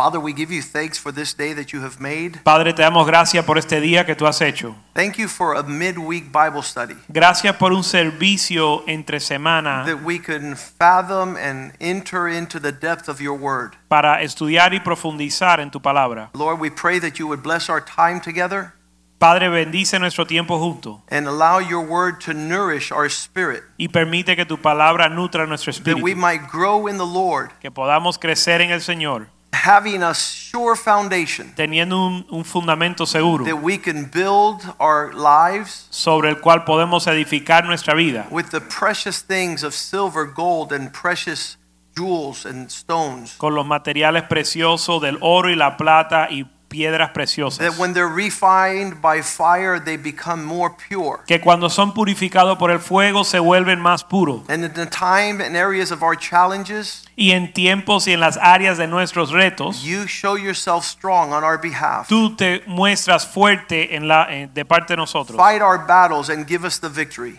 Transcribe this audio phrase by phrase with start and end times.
[0.00, 2.42] Father, we give you thanks for this day that you have made.
[2.42, 4.74] Padre, te damos gracias por este día que tú has hecho.
[4.94, 10.18] Thank you for a midweek Bible study Gracias por un servicio entre semana that we
[10.18, 13.76] can fathom and enter into the depth of your word.
[13.88, 16.30] para estudiar y profundizar en tu palabra.
[16.32, 18.72] Lord, we pray that you would bless our time together
[19.18, 24.34] Padre, bendice nuestro tiempo junto and allow your word to nourish our spirit, y permite
[24.34, 25.98] que tu palabra nutra nuestro espíritu.
[25.98, 30.14] that we might grow in the Lord, que podamos crecer en el Señor, having a
[30.14, 36.40] sure foundation teniendo un, un fundamento seguro that we can build our lives sobre el
[36.40, 41.56] cual podemos edificar nuestra vida with the precious things of silver, gold, and precious
[41.96, 43.34] jewels and stones.
[43.38, 47.78] con los materiales preciosos del oro y la plata y piedras That preciosas.
[47.78, 51.18] when they're refined by fire, they become more pure.
[51.26, 54.42] Que cuando son purificados por el fuego se vuelven más puros.
[54.48, 58.38] And in the time and areas of our challenges, Y en tiempos y en las
[58.40, 62.08] áreas de nuestros retos, you show yourself strong on our behalf.
[62.08, 65.36] tú te muestras fuerte en la, en- de parte de nosotros.
[65.36, 67.38] Fight our battles and give us the victory.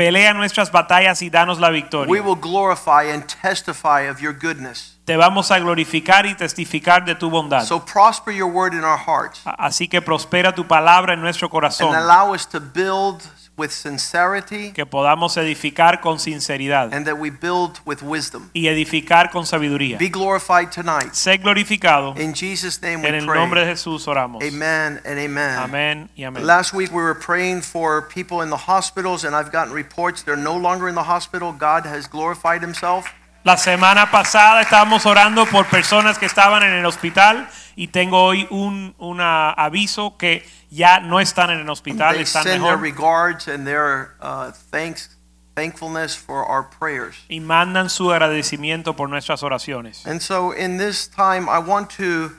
[0.00, 2.22] Pelea nuestras batallas y danos la We victoria.
[2.22, 4.98] will glorify and testify of your goodness.
[5.04, 7.64] Te vamos a glorificar y testificar de tu bondad.
[7.66, 11.52] So prosper your word in our hearts Así que prospera tu palabra en nuestro and
[11.52, 13.20] corazón, allow us to build
[13.60, 18.48] with sincerity que podamos edificar con sinceridad and that we build with wisdom.
[18.54, 19.98] y edificar con sabiduría.
[19.98, 21.12] Be glorified tonight.
[21.12, 22.14] Sé glorificado.
[22.18, 23.76] In Jesus' name En we el nombre de pray.
[23.76, 24.42] Jesús oramos.
[24.42, 25.58] Amen and amen.
[25.58, 26.46] Amén y amén.
[26.46, 30.36] Last week we were praying for people in the hospitals, and I've gotten reports they're
[30.36, 31.52] no longer in the hospital.
[31.52, 33.06] God has glorified Himself.
[33.42, 37.48] La semana pasada estábamos orando por personas que estaban en el hospital
[37.80, 42.42] y tengo hoy un una aviso que ya no están en el hospital, They están
[42.42, 45.16] send their mejor regards and their uh, thanks,
[45.54, 47.16] thankfulness for our prayers.
[47.30, 50.04] y mandan su agradecimiento por nuestras oraciones.
[50.04, 52.32] And so, in this time, I want to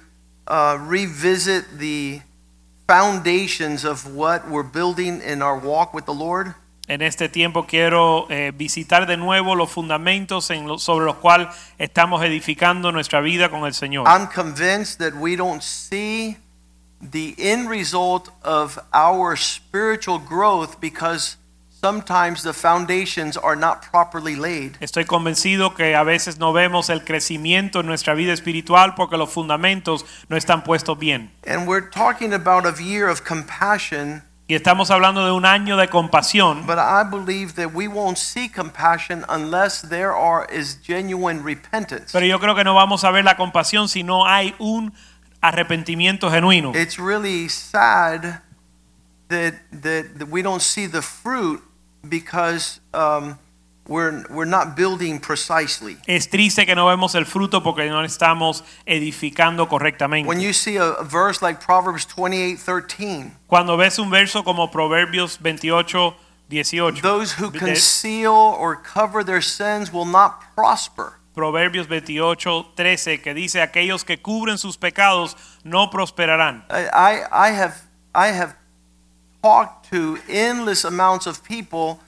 [0.47, 2.22] uh, revisit the
[2.88, 6.53] foundations of what we're building in our walk with the Lord.
[6.91, 11.47] En este tiempo quiero eh, visitar de nuevo los fundamentos en lo- sobre los cuales
[11.78, 14.06] estamos edificando nuestra vida con el Señor.
[14.09, 16.35] I'm convinced that we don't see
[17.01, 21.38] the end result of our spiritual growth because
[21.81, 24.74] sometimes the foundations are not properly laid.
[24.81, 29.31] Estoy convencido que a veces no vemos el crecimiento en nuestra vida espiritual porque los
[29.31, 31.31] fundamentos no están puestos bien.
[31.47, 35.88] And we're talking about a year of compassion, Y estamos hablando de un año de
[35.88, 42.12] compasión, but I believe that we won't see compassion unless there are is genuine repentance.
[42.12, 44.91] pero yo creo que no vamos a ver la compasión si no hay un
[45.39, 46.73] arrepentimiento genuino.
[46.75, 48.41] It's really sad
[49.29, 51.63] that that, that we don't see the fruit
[52.09, 53.39] because um,
[53.88, 55.97] we're we're not building precisely.
[56.08, 60.28] Es triste que no vemos el fruto porque no estamos edificando correctamente.
[60.28, 65.40] When you see a, a verse like Proverbs 28:13, Cuando ves un verso como Proverbios
[65.42, 66.16] 28,
[66.50, 71.18] 18, those who conceal or cover their sins will not prosper.
[71.34, 76.66] Proverbios 28, 13, que dice, aquellos que cubren sus pecados no prosperarán.
[76.69, 77.75] I, I, I have
[78.13, 78.56] I have
[79.42, 82.00] talked to endless amounts of people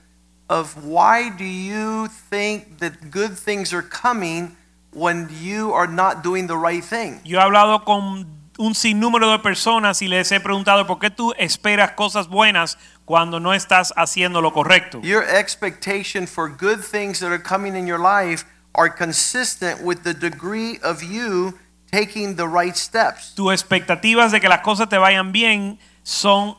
[0.50, 4.56] of why do you think that good things are coming
[4.92, 7.22] when you are not doing the right thing?
[7.24, 8.28] Yo he hablado con
[8.58, 13.40] un sinnúmero de personas y les he preguntado por qué tú esperas cosas buenas cuando
[13.40, 15.02] no estás haciendo lo correcto.
[15.02, 20.14] Your expectation for good things that are coming in your life are consistent with the
[20.14, 21.58] degree of you
[21.92, 23.34] taking the right steps.
[23.36, 26.56] Tus expectativas de que las cosas te vayan bien son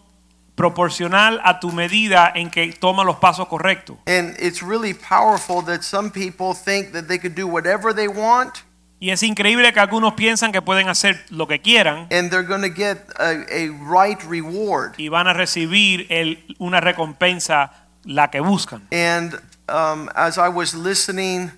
[0.55, 3.97] proporcional a tu medida en que tomas los pasos correctos.
[4.07, 8.63] And it's really powerful that some people think that they could do whatever they want
[9.01, 12.63] Y es increíble que algunos piensan que pueden hacer lo que quieran and they're going
[12.63, 14.95] to get a, a right reward.
[14.97, 17.73] y van a recibir el- una recompensa
[18.05, 18.87] la que buscan.
[18.93, 19.35] And
[19.69, 21.51] um, as I was listening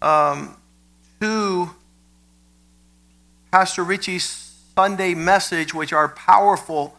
[0.00, 0.56] um,
[1.20, 1.70] to
[3.50, 6.94] Pastor Richie's Sunday message, which are powerful,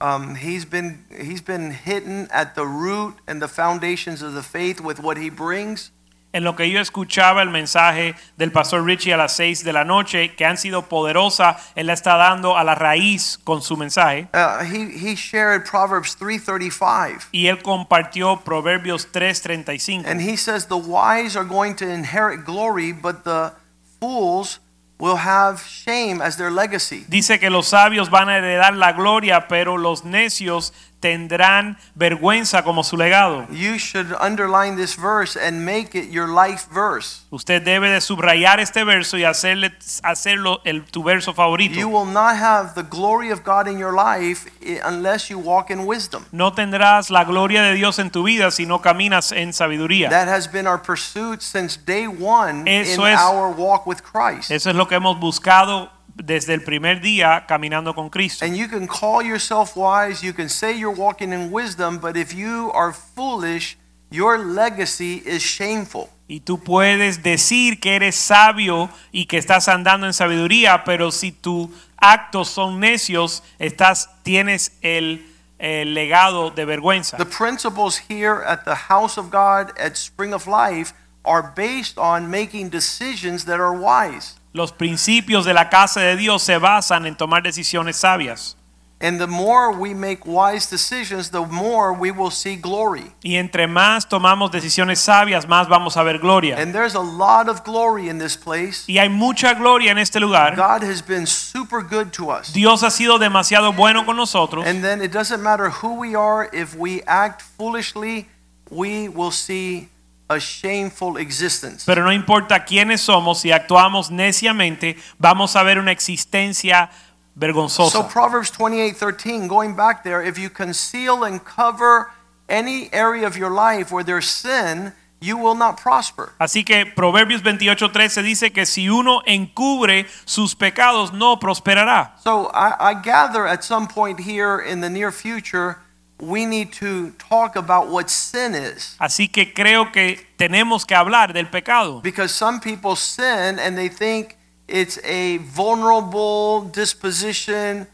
[0.00, 4.80] um, he's been he's been hitting at the root and the foundations of the faith
[4.80, 5.90] with what he brings.
[6.34, 9.84] en lo que yo escuchaba el mensaje del pastor Richie a las 6 de la
[9.84, 14.26] noche, que han sido poderosa, él la está dando a la raíz con su mensaje.
[14.34, 17.28] Uh, he, he shared Proverbs 3:35.
[17.30, 20.04] Y él compartió Proverbios 3:35.
[20.06, 23.52] And he says the wise are going to inherit glory, but the
[24.00, 24.58] fools
[24.98, 27.04] will have shame as their legacy.
[27.08, 30.72] Dice que los sabios van a heredar la gloria, pero los necios
[31.04, 33.46] tendrán vergüenza como su legado.
[33.50, 37.20] You should underline this verse and make it your life verse.
[37.28, 41.78] Usted debe de subrayar este verso y hacerle, hacerlo el, tu verso favorito.
[41.78, 44.46] You will not have the glory of God in your life
[44.82, 46.24] unless you walk in wisdom.
[46.32, 50.08] No tendrás la gloria de Dios en tu vida si no caminas en sabiduría.
[50.08, 54.50] That has been our pursuit since day one Eso in es- our walk with Christ.
[54.50, 58.44] Eso es lo que hemos buscado desde el primer día caminando con Cristo.
[58.44, 62.32] And you can call yourself wise, you can say you're walking in wisdom, but if
[62.34, 63.76] you are foolish,
[64.10, 66.08] your legacy is shameful.
[66.26, 71.32] Y tú puedes decir que eres sabio y que estás andando en sabiduría, pero si
[71.32, 75.26] tus actos son necios, estás tienes el,
[75.58, 77.18] el legado de vergüenza.
[77.18, 80.94] The principles here at the house of God at Spring of Life
[81.24, 84.36] are based on making decisions that are wise.
[84.54, 88.56] Los principios de la casa de Dios se basan en tomar decisiones sabias.
[89.00, 93.10] And the more we make wise decisions, the more we will see glory.
[93.24, 96.56] Y entre más tomamos decisiones sabias, más vamos a ver gloria.
[96.56, 98.84] And there's a lot of glory in this place.
[98.86, 100.54] Y hay mucha gloria en este lugar.
[100.54, 102.52] God has been super good to us.
[102.52, 104.64] Dios ha sido demasiado bueno con nosotros.
[104.64, 108.28] And then it doesn't matter who we are, if we act foolishly,
[108.70, 109.88] we will see
[110.28, 111.84] a shameful existence.
[111.84, 116.90] Pero no importa quiénes somos, si actuamos neciamente, vamos a ver una existencia
[117.34, 117.90] vergonzosa.
[117.90, 118.08] So.
[118.08, 122.10] Proverbs 28:13, going back there, if you conceal and cover
[122.48, 126.32] any area of your life where there's sin, you will not prosper.
[126.38, 132.14] Así que Proverbios 28:13 dice que si uno encubre sus pecados no prosperará.
[132.22, 135.78] So I, I gather at some point here in the near future,
[136.20, 138.96] we need to talk about what sin is.
[138.98, 142.00] Así que creo que tenemos que hablar del pecado.
[142.02, 144.36] Because some people sin and they think
[144.68, 147.86] it's a vulnerable disposition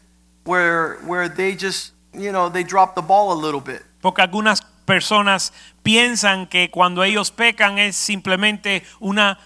[0.45, 3.83] where where they just, you know, they drop the ball a little bit.
[4.01, 5.53] Porque algunas personas
[5.83, 9.39] piensan que cuando ellos pecan es simplemente una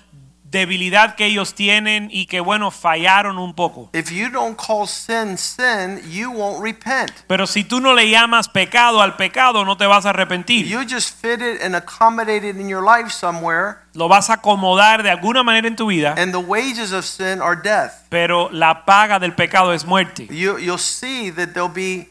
[0.60, 3.90] debilidad que ellos tienen y que bueno, fallaron un poco.
[3.94, 7.12] If you don't call sin sin, you won't repent.
[7.28, 10.68] Pero si tú no le llamas pecado al pecado, no te vas a arrepentir.
[10.68, 15.04] You just fit it and accommodate it in your life somewhere, Lo vas a acomodar
[15.04, 18.06] de alguna manera en tu vida, and the wages of sin are death.
[18.10, 20.28] pero la paga del pecado es muerte.
[20.30, 22.10] You, you'll see that there'll be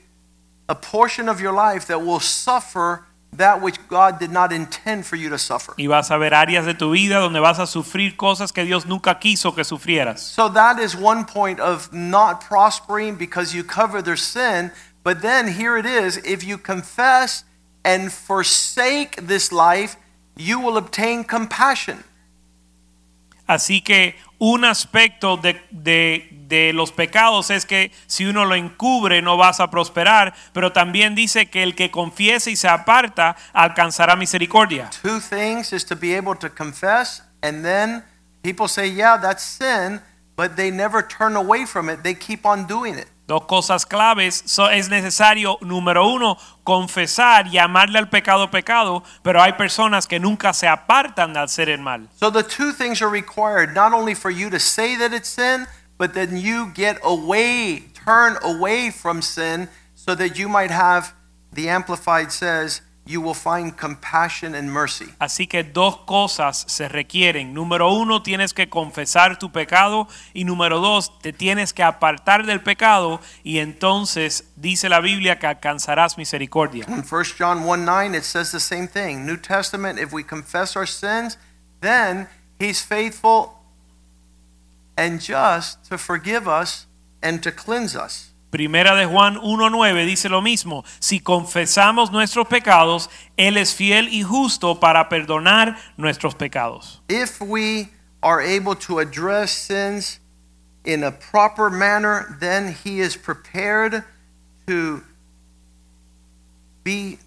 [0.69, 3.05] a portion of your life that will suffer
[3.37, 5.75] that which God did not intend for you to suffer.
[5.77, 8.87] Y vas a ver áreas de tu vida donde vas a sufrir cosas que Dios
[8.87, 10.21] nunca quiso que sufrieras.
[10.21, 14.71] So that is one point of not prospering because you cover their sin.
[15.03, 17.45] But then here it is if you confess
[17.85, 19.97] and forsake this life,
[20.37, 22.05] you will obtain compassion.
[23.47, 29.23] Así que un aspecto de, de- de los pecados es que si uno lo encubre
[29.23, 34.17] no vas a prosperar, pero también dice que el que confiese y se aparta alcanzará
[34.17, 34.91] misericordia.
[35.03, 38.05] Two things is to be able to confess, and then
[38.43, 40.01] people say, yeah, that's sin,
[40.37, 42.03] but they never turn away from it.
[42.03, 43.09] They keep on doing it.
[43.27, 49.55] Dos cosas claves, so- es necesario, número uno, confesar, llamarle al pecado pecado, pero hay
[49.55, 52.11] personas que nunca se apartan de hacer el mal.
[52.21, 55.67] So the two things are required not only for you to say that it's sin,
[55.99, 61.15] but then you get away, turn away from sin so that you might have,
[61.53, 65.07] the Amplified says, you will find compassion and mercy.
[65.19, 67.53] Así que dos cosas se requieren.
[67.53, 72.63] Número uno, tienes que confesar tu pecado y número dos, te tienes que apartar del
[72.63, 76.87] pecado y entonces dice la Biblia que alcanzarás misericordia.
[76.89, 79.27] In 1 John 1 9, it says the same thing.
[79.27, 81.37] New Testament, if we confess our sins,
[81.81, 82.27] then
[82.59, 83.54] he's faithful
[84.97, 86.87] and just to forgive us
[87.23, 88.31] and to cleanse us.
[88.51, 90.85] Primera de Juan 1.9 dice lo mismo.
[91.01, 97.01] Si confesamos nuestros pecados, Él es fiel y justo para perdonar nuestros pecados.
[97.09, 97.89] If we
[98.23, 100.21] are able to address sins
[100.85, 104.05] in a proper manner, then he is prepared
[104.67, 105.03] to
[106.85, 107.19] be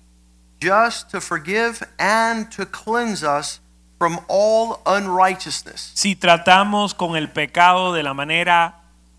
[0.61, 3.59] just to forgive and to cleanse us
[3.97, 5.91] from all unrighteousness.
[5.95, 8.75] Si tratamos con el pecado de la manera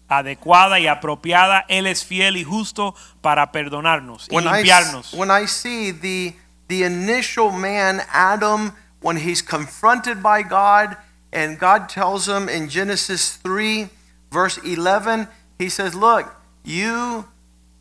[0.09, 5.13] adecuada y apropiada, Él es fiel y justo para perdonarnos y When I, limpiarnos.
[5.15, 6.35] when I see the,
[6.69, 10.97] the initial man, Adam, when he's confronted by God,
[11.33, 13.89] and God tells him in Genesis 3,
[14.31, 17.27] verse 11, he says, Look, you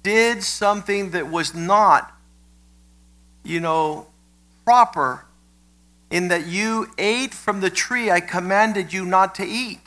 [0.03, 2.11] did something that was not,
[3.43, 4.07] you know,
[4.65, 5.23] proper
[6.09, 9.79] in that you ate from the tree I commanded you not to eat.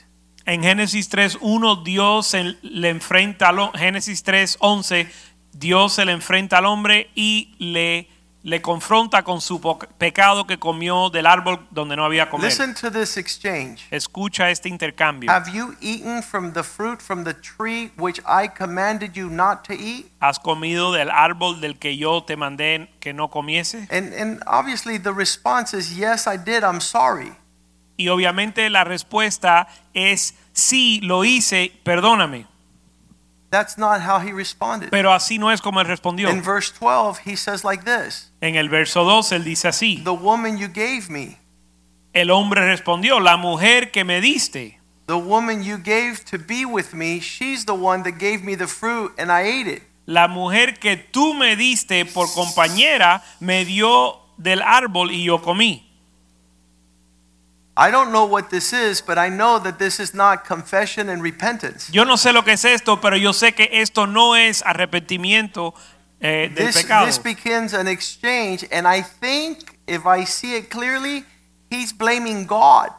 [0.47, 5.07] En Génesis 3.1 Dios se le enfrenta al Génesis 3.11
[5.53, 8.09] Dios se le enfrenta al hombre y le,
[8.43, 9.61] le confronta con su
[9.99, 12.49] pecado que comió del árbol donde no había comer.
[12.49, 13.87] Listen to this exchange.
[13.91, 15.31] Escucha este intercambio.
[15.31, 19.75] Have you eaten from the fruit from the tree which I commanded you not to
[19.75, 20.07] eat?
[20.21, 23.87] ¿Has comido del árbol del que yo te mandé que no comiese?
[23.91, 26.63] And and obviously the response is yes, I did.
[26.63, 27.35] I'm sorry.
[27.97, 32.47] Y obviamente la respuesta es sí, lo hice, perdóname.
[33.51, 34.91] That's not how he responded.
[34.91, 36.31] Pero así no es como él respondió.
[36.31, 40.03] In verse 12, he says like this En el verso 2 él dice así.
[40.05, 41.39] The woman you gave me,
[42.13, 44.79] El hombre respondió, la mujer que me diste.
[45.07, 48.69] the woman you gave to be with me, she's the one that gave me the
[48.69, 49.83] fruit and I ate it.
[50.07, 55.90] La mujer que tú me diste por compañera me dio del árbol y yo comí.
[57.77, 61.23] I don't know what this is, but I know that this is not confession and
[61.23, 61.89] repentance.
[61.93, 65.73] Yo no sé lo que es esto, pero yo sé que esto no es arrepentimiento
[66.21, 67.07] eh, del This, pecado.
[67.07, 71.25] this begins an exchange, and I think if I see it clearly,
[71.71, 72.91] he's blaming God.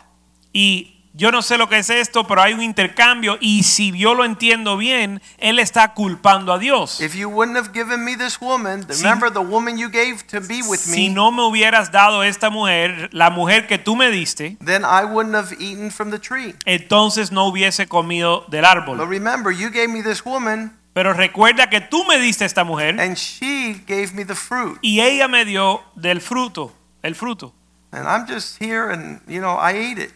[0.54, 4.14] Y yo no sé lo que es esto, pero hay un intercambio y si yo
[4.14, 7.02] lo entiendo bien, él está culpando a Dios.
[7.02, 10.40] If you wouldn't have given me this woman, Si- remember the woman you gave to
[10.40, 14.10] be with Si me, no me hubieras dado esta mujer, la mujer que tú me
[14.10, 16.56] diste, then I wouldn't have eaten from the tree.
[16.66, 19.08] entonces no hubiese comido del But árbol.
[19.10, 23.16] remember, you gave me this woman, Pero recuerda que tú me diste esta mujer and
[23.16, 24.78] she gave me the fruit.
[24.82, 27.54] y ella me dio del fruto, el fruto.
[27.94, 30.12] And I'm just here, and you know, I ate it.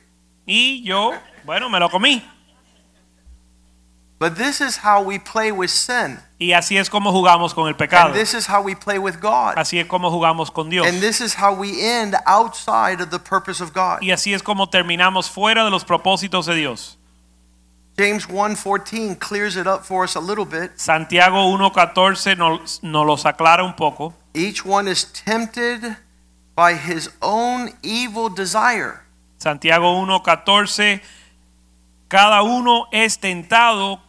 [0.46, 1.14] Y yo,
[1.46, 2.24] bueno, me lo comí.
[4.18, 7.76] But this is how we play with sin, Y así es como jugamos con el
[7.76, 8.08] pecado.
[8.08, 10.88] and this is how we play with God, Así es como jugamos con Dios.
[10.88, 14.00] and this is how we end outside of the purpose of God.
[14.02, 16.98] Y así es como terminamos fuera de los propósitos de Dios.
[17.98, 20.72] James 1:14 clears it up for us a little bit.
[20.78, 24.14] Santiago 1.14 nos, nos los aclara un poco.
[24.34, 25.98] Each one is tempted
[26.56, 29.02] by his own evil desire.
[29.38, 31.02] Santiago 1.14
[32.08, 34.00] Cada uno es tentado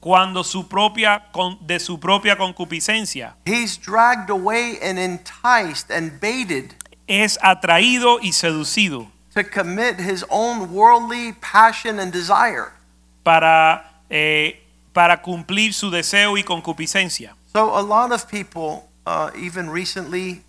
[0.00, 1.24] cuando su propia
[1.60, 6.74] de su propia concupiscencia He's dragged away and enticed and baited
[7.06, 12.72] es atraído y seducido to commit his own worldly passion and desire.
[13.22, 14.62] para eh,
[14.92, 17.34] para cumplir su deseo y concupiscencia.
[17.52, 20.42] So a lot of people, uh, even recently,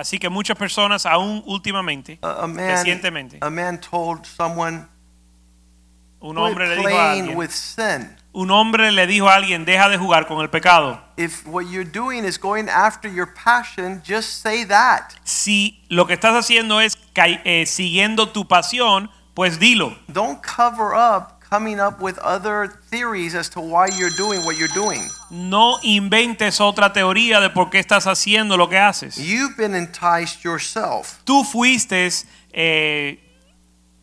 [0.00, 4.86] Así que muchas personas aún últimamente, a, a man, recientemente, a man told someone,
[6.20, 8.16] un "Quit hombre le dijo a alguien, with sin.
[8.32, 10.98] un hombre le dijo a alguien, deja de jugar con el pecado.
[11.18, 15.12] If what you're doing is going after your passion, just say that.
[15.22, 16.96] Si lo que estás haciendo es
[17.44, 19.94] eh, siguiendo tu pasión, pues dilo.
[20.08, 24.72] Don't cover up coming up with other theories as to why you're doing what you're
[24.72, 25.02] doing.
[25.30, 29.16] No inventes otra teoría de por qué estás haciendo lo que haces.
[29.16, 31.20] You've been enticed yourself.
[31.24, 32.08] Tú fuiste
[32.52, 33.18] eh,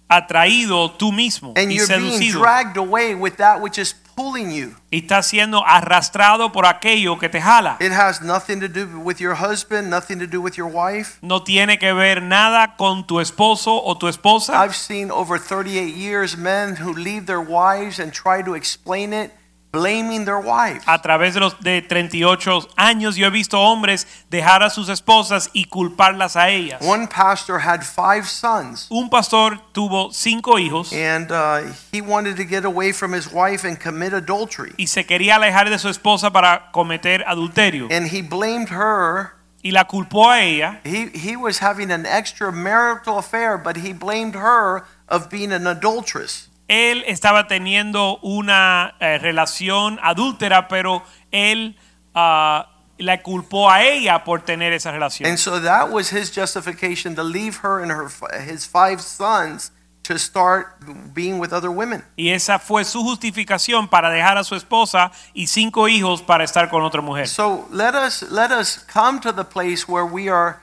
[0.10, 4.74] atraído tú mismo And y you're being dragged away with that which is pulling you.
[4.90, 7.78] y estás siendo arrastrado por aquello que te jala.
[7.80, 11.20] It has nothing to do with your husband, nothing to do with your wife.
[11.22, 14.62] No tiene que ver nada con tu esposo o tu esposa.
[14.62, 19.32] I've seen over 38 years men who leave their wives and try to explain it,
[19.78, 20.84] blaming their wives.
[20.88, 25.50] A través de los de 38 años yo he visto hombres dejar a sus esposas
[25.54, 26.82] y culparlas a ellas.
[26.82, 32.44] One pastor had five sons, Un pastor tuvo cinco hijos and uh, he wanted to
[32.46, 34.74] get away from his wife and commit adultery.
[34.78, 39.34] y se quería alejar de su esposa para cometer adulterio And he blamed her.
[39.64, 40.80] y la culpó a ella.
[40.86, 46.47] He, he was having an extramarital affair, but he blamed her of being an adulteress.
[46.68, 51.78] Él estaba teniendo una eh, relación adúltera, pero él
[52.14, 55.30] ah, la culpó a ella por tener esa relación.
[55.30, 58.10] And so that was his justification to leave her and her
[58.42, 59.72] his five sons
[60.04, 60.68] to start
[61.14, 62.04] being with other women.
[62.16, 66.70] Y esa fue su justificación para dejar a su esposa y cinco hijos para estar
[66.70, 67.28] con otra mujer.
[67.28, 70.62] So let us let us come to the place where we are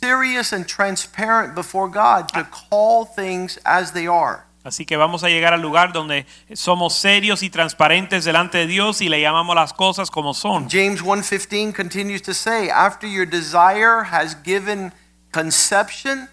[0.00, 4.44] serious and transparent before God to call things as they are.
[4.64, 9.02] Así que vamos a llegar al lugar donde somos serios y transparentes delante de Dios
[9.02, 10.68] y le llamamos las cosas como son.
[10.70, 14.90] James 1:15 continues to say, after your desire has given
[15.32, 16.30] conception,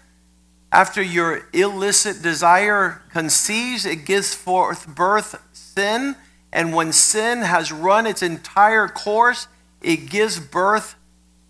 [0.70, 6.16] after your illicit desire conceives, it gives forth birth sin,
[6.50, 9.46] and when sin has run its entire course,
[9.82, 10.94] it gives birth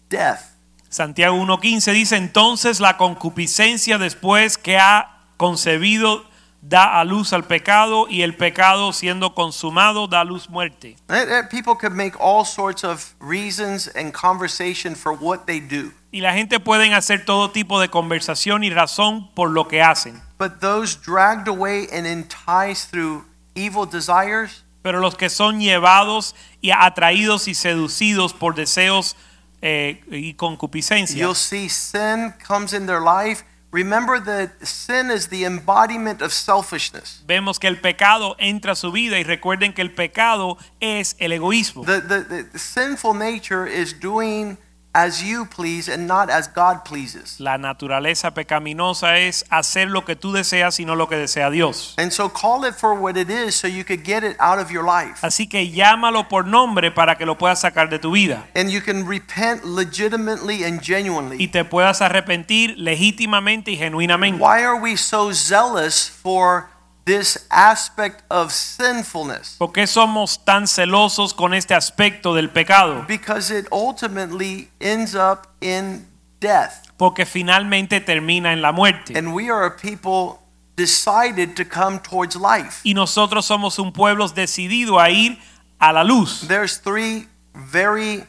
[0.08, 0.56] death.
[0.88, 6.31] Santiago 1.15 dice, entonces la concupiscencia después que ha concebido
[6.62, 10.96] da a luz al pecado y el pecado siendo consumado da a luz muerte.
[11.08, 15.92] Eh, eh, People could make all sorts of reasons and conversation for what they do.
[16.12, 20.22] Y la gente pueden hacer todo tipo de conversación y razón por lo que hacen.
[20.38, 26.70] But those dragged away and enticed through evil desires, Pero los que son llevados y
[26.72, 29.16] atraídos y seducidos por deseos
[29.60, 33.44] eh, y concupiscencia, you'll see sin comes in their life.
[33.72, 37.22] Remember that sin is the embodiment of selfishness.
[37.26, 41.32] vemos que el pecado entra a su vida y recuerden que el pecado es el
[41.32, 41.84] egoísmo.
[41.84, 44.58] The, the, the sinful nature is doing
[44.94, 47.40] as you please and not as God pleases.
[47.40, 51.94] La naturaleza pecaminosa es hacer lo que tú deseas y no lo que desea Dios.
[51.96, 54.70] And so call it for what it is so you could get it out of
[54.70, 55.18] your life.
[55.22, 58.80] Así que llámalo por nombre para que lo puedas sacar de tu vida And you
[58.82, 61.36] can repent legitimately and genuinely.
[61.42, 64.42] y te puedas arrepentir legítimamente y genuinamente.
[64.42, 66.71] Why are we so zealous for
[67.04, 69.56] this aspect of sinfulness?
[69.58, 73.04] ¿Por qué somos tan celosos con este aspecto del pecado?
[73.06, 76.06] Because it ultimately ends up in
[76.40, 76.88] death.
[76.96, 79.16] Porque finalmente termina en la muerte.
[79.16, 80.40] And we are a people
[80.76, 82.80] decided to come towards life.
[82.84, 85.38] Y nosotros somos un pueblo decidido a ir
[85.78, 86.46] a la luz.
[86.46, 88.24] There's three very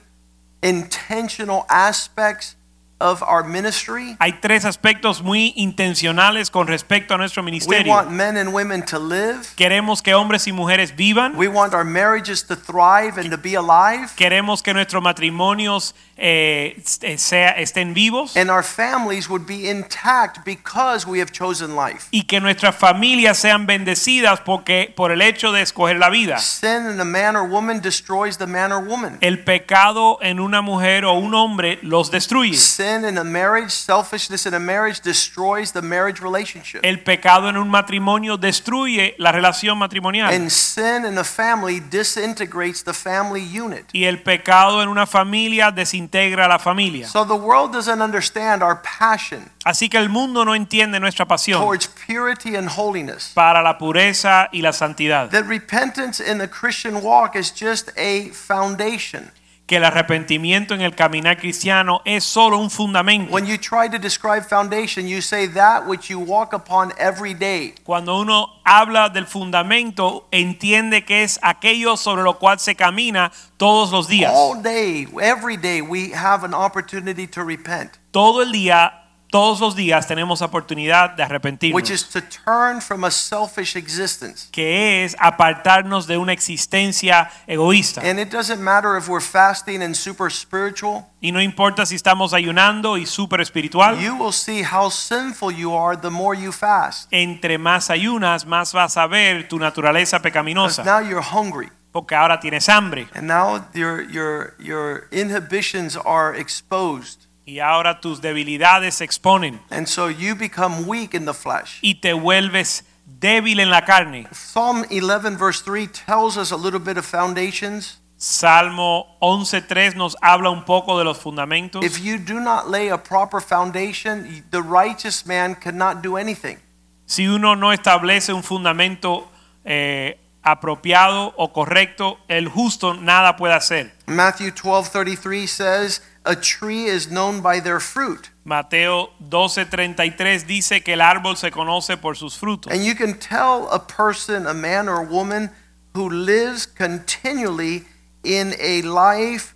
[0.62, 2.56] intentional aspects
[3.00, 4.16] of our ministry.
[4.20, 7.92] Hay tres aspectos muy intencionales con respecto a nuestro We ministerio.
[7.94, 9.40] want men and women to live.
[9.58, 11.36] Queremos que hombres y mujeres vivan.
[11.36, 14.10] We want our marriages to thrive and to be alive.
[14.16, 16.82] Queremos que nuestros matrimonios eh,
[17.18, 22.08] sea- estén vivos And our families would be intact because we have chosen life.
[22.12, 26.38] y que nuestras familias sean bendecidas porque por el hecho de escoger la vida.
[26.38, 29.18] Sin in a man or woman destroys the man or woman.
[29.22, 32.54] El pecado en una mujer o un hombre los destruye.
[32.56, 36.82] Sin in a marriage, selfishness in a marriage destroys the marriage relationship.
[36.84, 40.32] El pecado en un matrimonio destruye la relación matrimonial.
[40.32, 43.86] And sin in a family disintegrates the family unit.
[43.94, 47.08] Y el pecado en una familia desintegra la familia.
[47.08, 51.62] So the world doesn't understand our passion Así que el mundo no entiende nuestra pasión
[51.62, 53.32] towards purity and holiness.
[53.34, 55.30] para la pureza y la santidad.
[55.30, 59.32] That repentance in the Christian walk is just a foundation.
[59.74, 63.34] Que el arrepentimiento en el caminar cristiano es solo un fundamento.
[63.34, 67.74] When you try to describe foundation, you say that which you walk upon every day.
[67.84, 73.92] Cuando uno habla del fundamento, entiende que es aquello sobre lo cual se camina todos
[73.92, 74.32] los días.
[74.32, 79.03] All day, every day, we have an opportunity to repent, Todo el día,
[79.34, 81.76] todos los días tenemos oportunidad de arrepentirnos.
[81.76, 84.48] which is to turn from a selfish existence.
[84.52, 88.02] que es apartarnos de una existencia egoísta.
[88.08, 92.32] And it doesn't matter if we're fasting and super spiritual, Y no importa si estamos
[92.36, 97.08] ayunando y súper espiritual, you will see how sinful you are the more you fast.
[97.10, 101.72] entre más ayunas, más vas a ver tu naturaleza pecaminosa, now you're hungry.
[101.92, 107.28] porque ahora tienes hambre And now your, your, your inhibitions are exposed.
[107.46, 111.80] Y ahora tus debilidades se exponen And so you become weak in the flesh.
[111.82, 114.28] y te vuelves débil en la carne.
[114.32, 118.00] Psalm 11, verse 3 tells us a little bit of foundations.
[118.18, 121.84] Salmo 11.3 nos habla un poco de los fundamentos.
[121.84, 126.58] If you do not lay a proper foundation, the righteous man cannot do anything.
[127.06, 129.30] Si uno no establece un fundamento
[129.66, 133.94] eh, apropiado o correcto, el justo nada puede hacer.
[134.08, 138.30] Matthew 12:33 says, A tree is known by their fruit.
[138.46, 142.72] Mateo 12:33 dice que el árbol se conoce por sus frutos.
[142.72, 145.52] And you can tell a person, a man or a woman,
[145.94, 147.86] who lives continually
[148.24, 149.54] in a life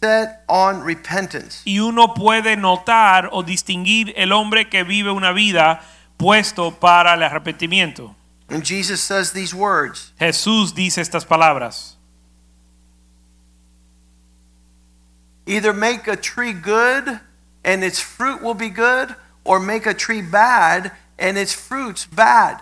[0.00, 1.62] set on repentance.
[1.64, 5.80] Y uno puede notar o distinguir el hombre que vive una vida
[6.18, 8.14] puesto para el arrepentimiento.
[8.50, 11.93] And Jesus says these words Jesús dice estas palabras.
[15.46, 17.20] Either make a tree good
[17.64, 22.60] and its fruit will be good, or make a tree bad and its fruits bad.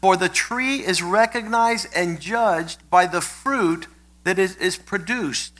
[0.00, 3.86] For the tree is recognized and judged by the fruit
[4.24, 5.52] that is, is produced.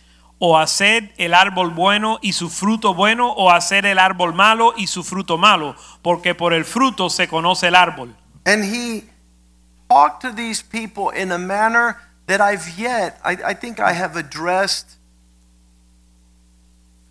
[0.42, 4.86] O hacer el árbol bueno y su fruto bueno, o hacer el árbol malo y
[4.86, 8.14] su fruto malo, porque por el fruto se conoce el árbol.
[8.46, 9.04] And he
[9.90, 14.16] talked to these people in a manner that I've yet, I, I think I have
[14.16, 14.96] addressed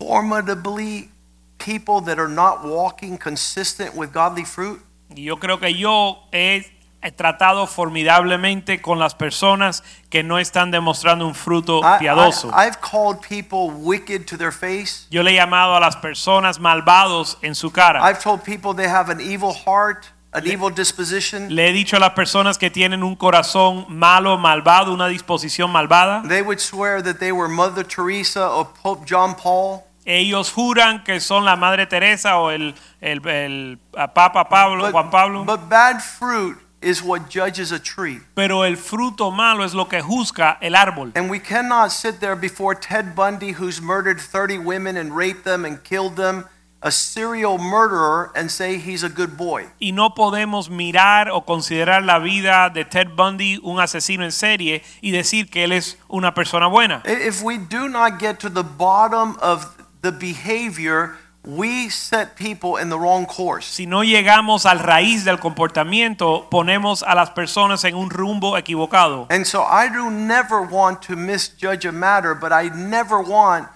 [0.00, 1.10] formidably
[1.58, 4.80] people that are not walking consistent with godly fruit.
[5.14, 6.64] Y yo creo que yo he
[7.02, 12.50] he tratado formidablemente con las personas que no están demostrando un fruto piadoso.
[12.50, 15.06] I, have called people wicked to their face.
[15.10, 18.02] Yo le he llamado a las personas malvados en su cara.
[18.02, 21.54] I've told people they have an evil heart, an evil disposition.
[21.54, 26.22] Le he dicho a las personas que tienen un corazón malo, malvado, una disposición malvada.
[26.28, 29.84] They would swear that they were Mother Teresa or Pope John Paul.
[30.10, 35.44] Ellos juran que son la Madre Teresa o el, el, el Papa Pablo, Juan Pablo.
[35.44, 38.20] but bad fruit is what judges a tree.
[38.34, 41.12] Pero el fruto malo es lo que juzga el árbol.
[41.14, 45.64] And we cannot sit there before Ted Bundy, who's murdered 30 women and raped them
[45.64, 46.46] and killed them,
[46.82, 49.66] a serial murderer, and say he's a good boy.
[49.78, 54.82] Y no podemos mirar o considerar la vida de Ted Bundy, un asesino en serie,
[55.02, 57.02] y decir que él es una persona buena.
[57.04, 62.90] If we do not get to the bottom of the behavior, we set people in
[62.90, 63.64] the wrong course.
[63.66, 69.26] Si no llegamos al raíz del comportamiento, ponemos a las personas en un rumbo equivocado.
[69.30, 73.68] And so I do never want to misjudge a matter, but I never want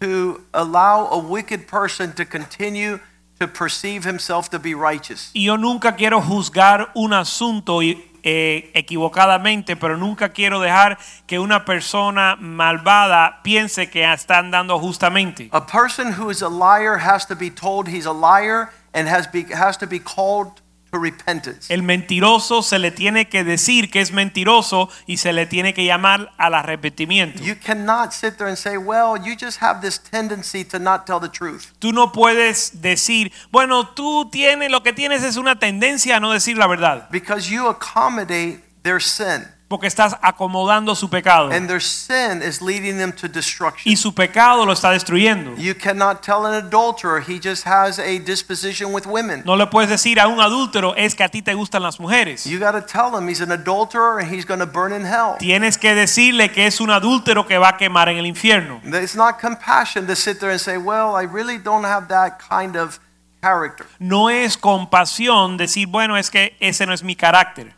[0.00, 2.98] to allow a wicked person to continue
[3.38, 5.30] to perceive himself to be righteous.
[5.34, 11.38] Y yo nunca quiero juzgar un asunto y- eh, equivocadamente, pero nunca quiero dejar que
[11.38, 15.48] una persona malvada piense que está andando justamente.
[15.52, 19.26] A person who is a liar has to be told he's a liar and has,
[19.30, 20.61] be, has to be called.
[21.68, 25.86] El mentiroso se le tiene que decir que es mentiroso y se le tiene que
[25.86, 27.42] llamar al arrepentimiento.
[27.42, 31.18] You cannot sit there and say, well, you just have this tendency to not tell
[31.18, 31.72] the truth.
[31.78, 36.30] Tú no puedes decir, bueno, tú tienes, lo que tienes es una tendencia a no
[36.30, 39.46] decir la verdad, Because you accommodate their sin.
[39.72, 43.90] Porque estás acomodando su pecado And their sin is leading them to destruction.
[43.90, 45.56] y su pecado lo está destruyendo.
[45.56, 49.42] You cannot tell an adulterer he just has a disposition with women.
[49.46, 52.44] No le puedes decir a un adúltero es que a ti te gustan las mujeres.
[52.44, 55.36] You got to tell him he's an adulterer and he's going to burn in hell.
[55.38, 58.82] Tienes que decirle que es un adúltero que va a quemar en el infierno.
[58.84, 62.76] It's not compassion to sit there and say, well, I really don't have that kind
[62.76, 63.00] of
[63.40, 63.86] character.
[63.98, 67.74] No es compasión decir, bueno, es que ese no es mi carácter.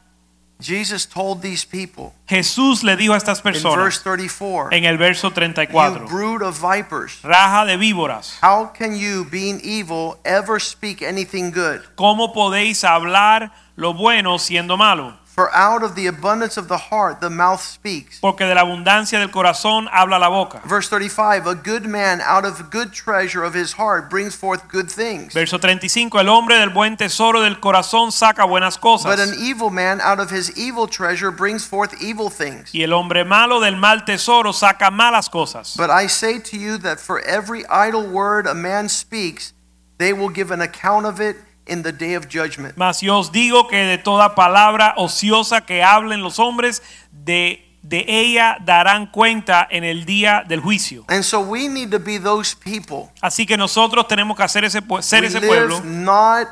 [0.64, 4.96] Jesus told these people Jesús le dijo a estas personas in verse 34, en el
[4.96, 10.58] verso 34, you brood of vipers, raja de víboras, how can you, being evil, ever
[10.58, 11.82] speak anything good?
[11.96, 15.18] ¿cómo podéis hablar lo bueno siendo malo?
[15.34, 18.20] For out of the abundance of the heart, the mouth speaks.
[18.20, 20.60] Porque de la abundancia del corazón habla la boca.
[20.64, 24.88] Verse 35, a good man out of good treasure of his heart brings forth good
[24.88, 25.34] things.
[25.34, 29.06] Verso 35, el hombre del buen tesoro del corazón saca buenas cosas.
[29.06, 32.72] But an evil man out of his evil treasure brings forth evil things.
[32.72, 35.74] Y el hombre malo del mal tesoro saca malas cosas.
[35.76, 39.52] But I say to you that for every idle word a man speaks,
[39.98, 42.76] they will give an account of it in the day of judgment.
[42.76, 48.04] Mas yo os digo que de toda palabra ociosa que hablen los hombres, de, de
[48.06, 51.04] ella darán cuenta en el día del juicio.
[51.08, 53.10] And so we need to be those people.
[53.20, 56.48] Así que nosotros tenemos que hacer ese, ser We ese pueblo not,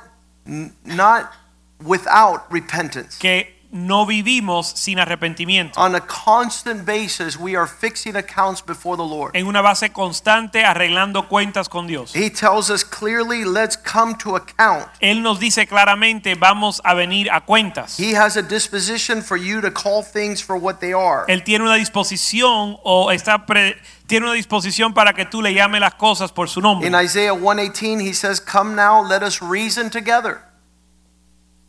[0.84, 1.30] not
[1.80, 3.18] without repentance.
[3.18, 5.80] que no vivimos sin arrepentimiento.
[5.80, 9.34] On a constant basis, we are fixing accounts before the Lord.
[9.34, 12.14] En una base constante arreglando cuentas con Dios.
[12.14, 14.86] He tells us clearly, let's come to account.
[15.00, 17.98] Él nos dice claramente, vamos a venir a cuentas.
[17.98, 21.24] He has a disposition for you to call things for what they are.
[21.28, 25.80] Él tiene una disposición o está pre- tiene una disposición para que tú le llames
[25.80, 26.86] las cosas por su nombre.
[26.86, 30.51] In Isaiah 1:18 he says, Come now, let us reason together.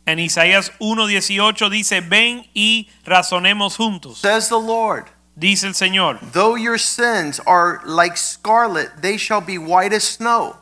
[0.06, 6.56] En Isaías 1:18 dice, "Ven y razonemos juntos." Says the Lord, Dice el Señor, Though
[6.56, 10.56] your sins are like scarlet, they shall be white as snow.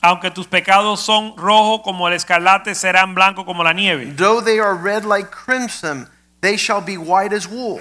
[0.00, 4.14] aunque tus pecados son rojos como el escarlate, serán blancos como la nieve.
[4.16, 6.08] Though they are red like crimson,
[6.40, 7.80] they shall be white as wool.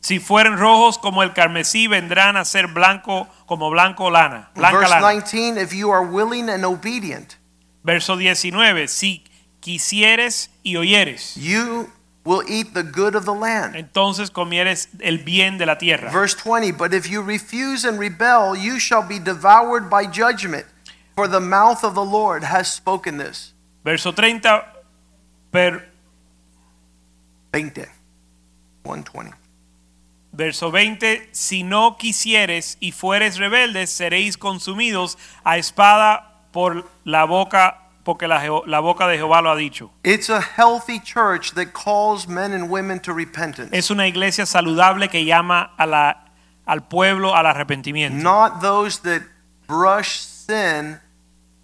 [0.00, 4.90] Si fueren rojos como el carmesí, vendrán a ser blanco como blanco lana, blanca Verse
[4.90, 5.06] lana.
[5.12, 7.36] 19, if you are willing and obedient,
[7.82, 9.24] Verso 19, si
[9.64, 11.90] quisieres y oyeres, you
[12.24, 13.74] will eat the good of the land.
[13.74, 16.10] entonces comieres el bien de la tierra.
[16.10, 20.66] Verse 20, but if you refuse and rebel, you shall be devoured by judgment,
[21.16, 23.54] for the mouth of the Lord has spoken this.
[23.84, 24.64] Verso 30,
[25.50, 25.82] per-
[27.52, 27.86] 20.
[28.82, 29.32] 120.
[30.32, 37.83] verso 20, si no quisieres y fueres rebeldes, seréis consumidos a espada por la boca
[38.04, 39.90] porque la, la boca de Jehová lo ha dicho.
[40.04, 43.70] It's a healthy church that calls men and women to repentance.
[43.72, 46.24] Es una iglesia saludable que llama a la,
[46.66, 48.22] al pueblo al arrepentimiento.
[48.22, 49.22] not those that
[49.66, 51.00] brush sin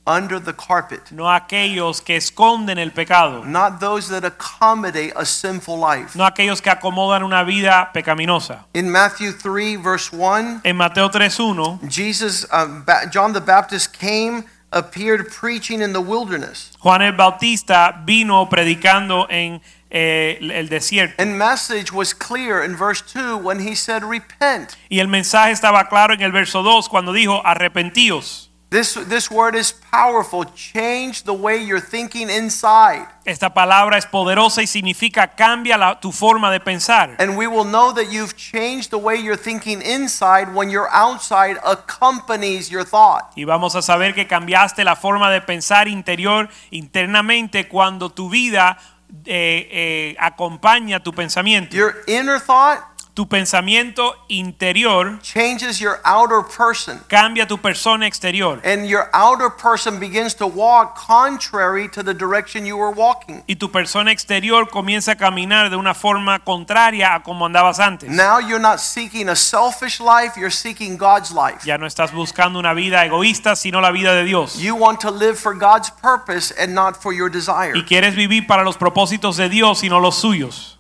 [0.07, 3.45] under the carpet, No aquellos que esconden el pecado.
[3.45, 6.17] not those that accommodate a sinful life.
[6.17, 8.65] No aquellos que acomodan una vida pecaminosa.
[8.75, 12.67] In Matthew 3, verse 1, En Mateo 3.1, Jesus, uh,
[13.13, 16.73] John the Baptist came, appeared preaching in the wilderness.
[16.81, 21.15] Juan el Bautista vino predicando en eh, el desierto.
[21.19, 24.77] And message was clear in verse 2 when he said, Repent.
[24.89, 28.50] Y el mensaje estaba claro en el verso 2 cuando dijo, arrepentíos.
[28.71, 30.45] This, this word is powerful.
[30.55, 33.05] Change the way you're thinking inside.
[33.25, 37.17] Esta palabra es poderosa y significa cambia la- tu forma de pensar.
[37.19, 41.59] And we will know that you've changed the way you're thinking inside when your outside
[41.65, 43.33] accompanies your thought.
[43.35, 48.79] Y vamos a saber que cambiaste la forma de pensar interior internamente cuando tu vida
[49.27, 51.75] eh, eh, acompaña tu pensamiento.
[51.77, 52.79] Your inner thought
[53.21, 57.03] Tu pensamiento interior changes your outer person.
[57.07, 58.63] cambia tu persona exterior.
[58.65, 63.43] And your outer person begins to walk contrary to the direction you were walking.
[63.47, 68.09] Y tu persona exterior comienza a caminar de una forma contraria a como andabas antes.
[68.09, 71.67] Now you're not seeking a selfish life, you're seeking God's life.
[71.67, 74.59] Ya no estás buscando una vida egoísta, sino la vida de Dios.
[74.59, 77.77] You want to live for God's purpose and not for your desire.
[77.77, 80.80] Y quieres vivir para los propósitos de Dios y no los suyos.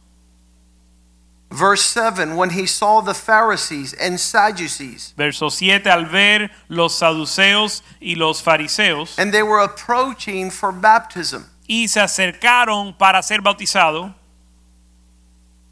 [1.51, 7.83] Verse 7 When he saw the Pharisees and Sadducees, Verso 7, al ver los saduceos
[8.01, 11.47] y los fariseos, and they were approaching for baptism.
[11.69, 14.15] y se acercaron para ser bautizados,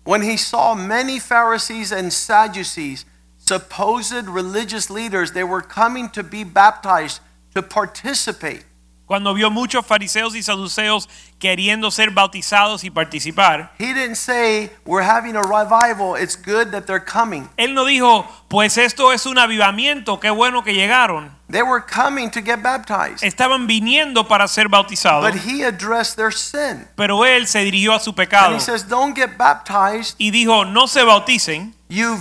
[0.04, 3.04] When he saw many Pharisees and Sadducees,
[3.36, 7.20] supposed religious leaders, they were coming to be baptized
[7.54, 8.64] to participate.
[9.08, 11.08] Cuando vio muchos fariseos y saduceos
[11.40, 16.82] queriendo ser bautizados y participar, He didn't say, We're having a revival, it's good that
[16.84, 17.48] they're coming.
[17.56, 21.36] él no dijo, pues esto es un avivamiento, qué bueno que llegaron.
[21.50, 23.22] They were coming to get baptized.
[23.24, 26.86] Estaban viniendo para ser bautizados, But he addressed their sin.
[26.94, 30.66] pero él se dirigió a su And pecado he says, Don't get baptized, y dijo,
[30.66, 32.18] no se bauticen, you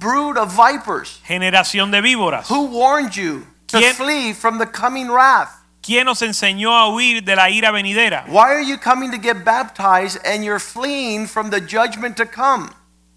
[0.00, 1.20] brood of vipers.
[1.24, 2.50] generación de víboras.
[2.50, 5.50] Who warned you to ¿Quién- flee from the coming wrath?
[5.88, 8.26] ¿Quién nos enseñó a huir de la ira venidera?
[8.28, 12.68] Why are you coming to get baptized and you're fleeing from the judgment to come?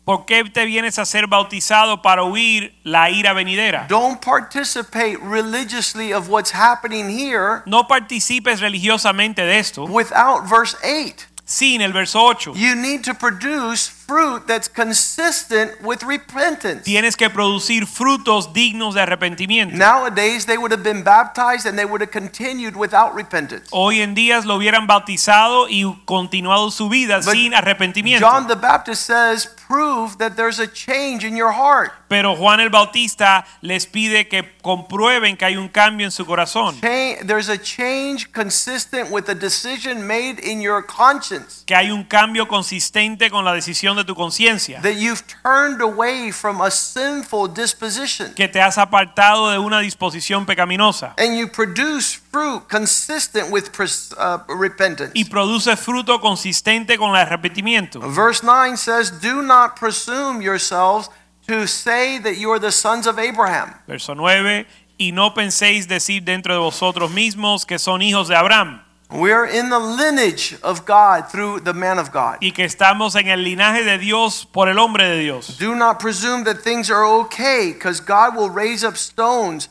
[0.05, 3.87] ¿Por qué te vienes a ser bautizado para huir la ira venidera?
[3.89, 11.27] Don't participate religiously of what's happening here No participes religiosamente de esto without verse 8.
[11.43, 12.53] sin el verso 8.
[12.55, 16.83] You need to produce fruit that's consistent with repentance.
[16.83, 19.75] Tienes que producir frutos dignos de arrepentimiento.
[19.75, 23.67] Nowadays, they would have been baptized and they would have continued without repentance.
[23.71, 28.25] Hoy en día lo hubieran bautizado y continuado su vida But sin arrepentimiento.
[28.25, 31.91] John the Baptist says, prove that there's a change in your heart.
[32.09, 36.75] Pero Juan el Bautista les pide que comprueben que hay un cambio en su corazón,
[36.81, 41.63] Change, there's a change consistent with a decision made in your conscience.
[41.65, 46.31] que hay un cambio consistente con la decisión de tu conciencia, That you've turned away
[46.31, 48.33] from a sinful disposition.
[48.35, 53.69] que te has apartado de una disposición pecaminosa And you produce fruit consistent with
[54.17, 55.11] uh, repentance.
[55.13, 57.99] y produce fruto consistente con el arrepentimiento.
[58.01, 61.09] Verse 9 says, Do not presume yourselves
[61.47, 63.73] to say that you are the sons of Abraham.
[63.87, 64.65] Verso 9,
[64.97, 69.69] y no penséis decir dentro de vosotros mismos que son hijos de Abraham We're in
[69.69, 72.37] the lineage of God through the man of God.
[72.41, 75.57] y que estamos en el linaje de Dios por el hombre de Dios.
[75.57, 79.67] Do not presume that things are okay, because God will raise up stones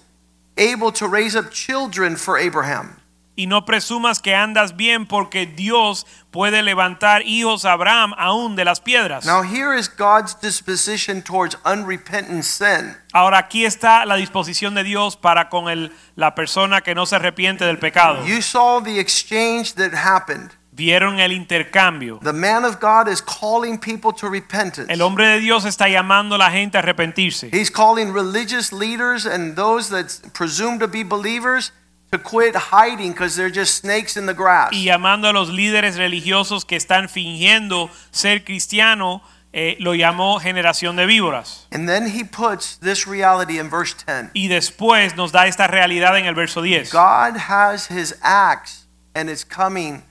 [0.58, 2.99] able to raise up children for Abraham.
[3.40, 8.66] Y no presumas que andas bien porque Dios puede levantar hijos a Abraham aún de
[8.66, 9.24] las piedras.
[9.24, 12.94] Now, here is God's disposition towards unrepentant sin.
[13.14, 17.16] Ahora aquí está la disposición de Dios para con el, la persona que no se
[17.16, 18.26] arrepiente del pecado.
[18.26, 20.50] You saw the exchange that happened.
[20.72, 22.20] Vieron el intercambio.
[22.22, 24.92] The man of God is calling people to repentance.
[24.92, 27.48] El hombre de Dios está llamando a la gente a arrepentirse.
[27.50, 31.72] He's calling religious leaders and those that presume to be believers
[32.10, 34.70] to quit hiding because they're just snakes in the grass.
[34.72, 40.96] Y llamando a los líderes religiosos que están fingiendo ser cristiano, eh, lo llamó generación
[40.96, 41.66] de víboras.
[41.72, 44.30] And then he puts this reality in verse 10.
[44.34, 46.90] Y después nos da esta realidad en el verso 10.
[46.92, 50.02] God has his axe and it's coming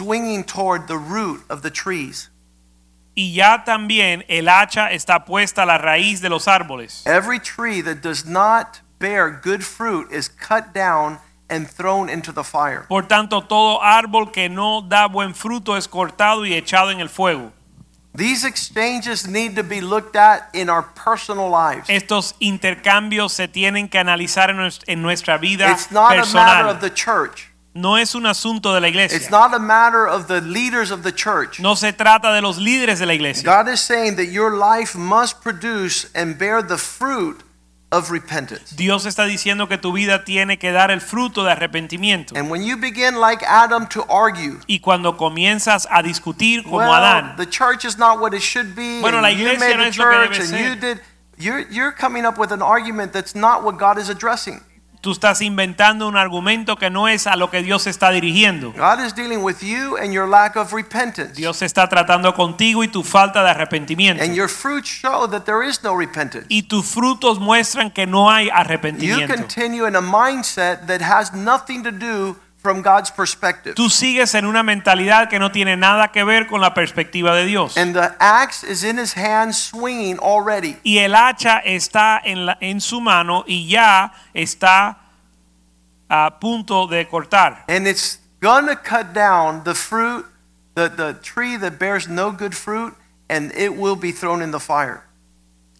[0.00, 2.30] swinging toward the root of the trees.
[3.14, 7.04] Y ya también el hacha está puesta a la raíz de los árboles.
[7.06, 12.44] Every tree that does not bear good fruit is cut down and thrown into the
[12.44, 12.84] fire.
[12.88, 17.08] Por tanto, todo árbol que no da buen fruto es cortado y echado en el
[17.08, 17.50] fuego.
[18.14, 21.88] These exchanges need to be looked at in our personal lives.
[21.88, 26.66] Estos intercambios se tienen que analizar en nues- en nuestra vida It's not a matter
[26.68, 27.48] of the church.
[27.72, 29.16] No es un asunto de la iglesia.
[29.16, 31.60] It's not a matter of the leaders of the church.
[31.60, 33.44] No se trata de los líderes de la iglesia.
[33.44, 37.42] God is saying that your life must produce and bear the fruit
[37.92, 38.74] of repentance.
[38.76, 42.36] Dios está diciendo que tu vida tiene que dar el fruto de arrepentimiento.
[42.36, 46.92] And when you begin like Adam to argue, Y cuando comienzas a discutir como well,
[46.92, 49.00] Adán, the church is not what it should be.
[49.00, 50.68] Bueno, and la you iglesia made no es lo que debe and ser.
[50.68, 51.00] you did.
[51.38, 54.60] You're, you're coming up with an argument that's not what God is addressing.
[55.00, 58.72] Tú estás inventando un argumento que no es a lo que Dios está dirigiendo.
[58.72, 61.34] God is dealing with you and your lack of repentance.
[61.34, 64.22] Dios está tratando contigo y tu falta de arrepentimiento.
[64.22, 66.46] And your fruits show that there is no repentance.
[66.48, 69.34] Y tus frutos muestran que no hay You arrepentimiento.
[69.34, 73.74] continue in a mindset that has nothing to do from God's perspective.
[73.74, 77.46] Tú sigues en una mentalidad que no tiene nada que ver con la perspectiva de
[77.46, 77.76] Dios.
[77.76, 80.76] And the axe is in his hand swinging already.
[80.82, 84.98] Y el hacha está en, la- en su mano y ya está
[86.08, 87.64] a punto de cortar.
[87.68, 90.26] And it's gonna cut down the fruit,
[90.74, 92.94] the, the tree that bears no good fruit,
[93.28, 95.04] and it will be thrown in the fire.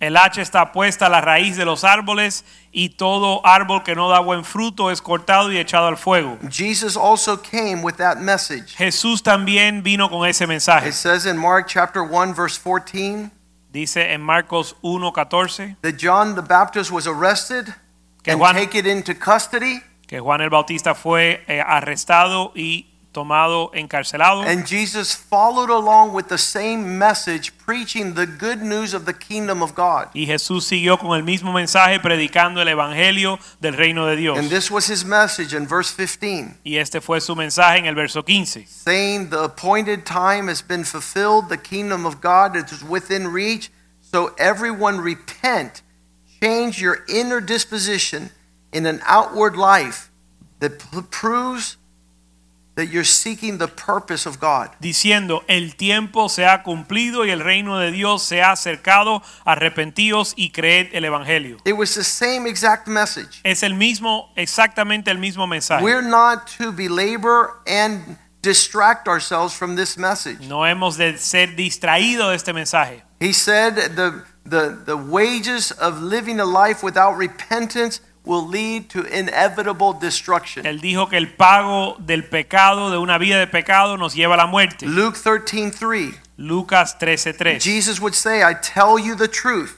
[0.01, 4.09] El hacha está puesta a la raíz de los árboles y todo árbol que no
[4.09, 6.39] da buen fruto es cortado y echado al fuego.
[6.51, 8.75] Jesus also came with that message.
[8.77, 10.89] Jesús también vino con ese mensaje.
[10.89, 13.31] It says in Mark chapter 1 verse 14
[13.71, 17.67] Dice en Marcos 1:14 that John the Baptist was arrested
[18.23, 23.71] que and Juan, taken into custody que Juan el Bautista fue eh, arrestado y tomado
[23.75, 24.45] encarcelado.
[24.47, 29.63] and Jesus followed along with the same message preaching the good news of the kingdom
[29.63, 30.09] of God.
[30.15, 34.39] Y Jesús siguió con el mismo mensaje predicando el evangelio del reino de Dios.
[34.39, 36.59] And this was his message in verse 15.
[36.65, 38.67] Y este fue su mensaje en el verso 15.
[38.67, 43.71] saying the appointed time has been fulfilled, the kingdom of God is within reach.
[44.01, 45.83] So everyone repent,
[46.41, 48.31] change your inner disposition
[48.73, 50.11] in an outward life
[50.61, 50.79] that
[51.11, 51.77] proves
[52.81, 54.71] that you're seeking the purpose of God.
[54.81, 60.33] Diciendo, el tiempo se ha cumplido y el reino de Dios se ha acercado, arrepentíos
[60.35, 61.59] y creed el evangelio.
[61.67, 63.41] It was the same exact message.
[63.45, 65.85] Es el mismo, exactamente el mismo mensaje.
[65.85, 70.41] We're not to belabor and distract ourselves from this message.
[70.49, 73.03] No hemos de ser distraídos de este mensaje.
[73.21, 79.03] He said the, the, the wages of living a life without repentance will lead to
[79.07, 80.65] inevitable destruction.
[80.65, 84.37] Él dijo que el pago del pecado, de una vida de pecado, nos lleva a
[84.37, 84.87] la muerte.
[84.87, 86.15] Luke 13:3.
[86.39, 87.61] Lucas 13:3.
[87.61, 89.77] Jesus would say, I tell you the truth.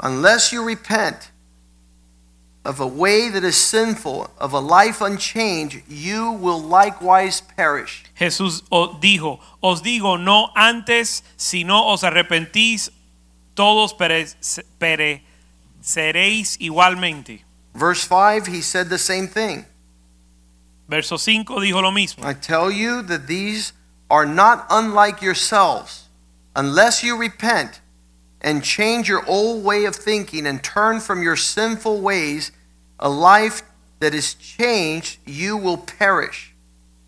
[0.00, 1.30] Unless you repent
[2.66, 8.04] of a way that is sinful, of a life unchanged, you will likewise perish.
[8.18, 8.62] Jesús
[9.00, 12.90] dijo, os digo, no antes, si no os arrepentís,
[13.54, 15.24] todos perece-
[15.84, 17.42] pereceréis igualmente.
[17.74, 19.66] Verse 5, he said the same thing.
[20.88, 22.24] Verso 5 dijo lo mismo.
[22.24, 23.72] I tell you that these
[24.10, 26.08] are not unlike yourselves.
[26.56, 27.80] Unless you repent
[28.40, 32.52] and change your old way of thinking and turn from your sinful ways,
[33.00, 33.62] a life
[34.00, 36.54] that is changed, you will perish.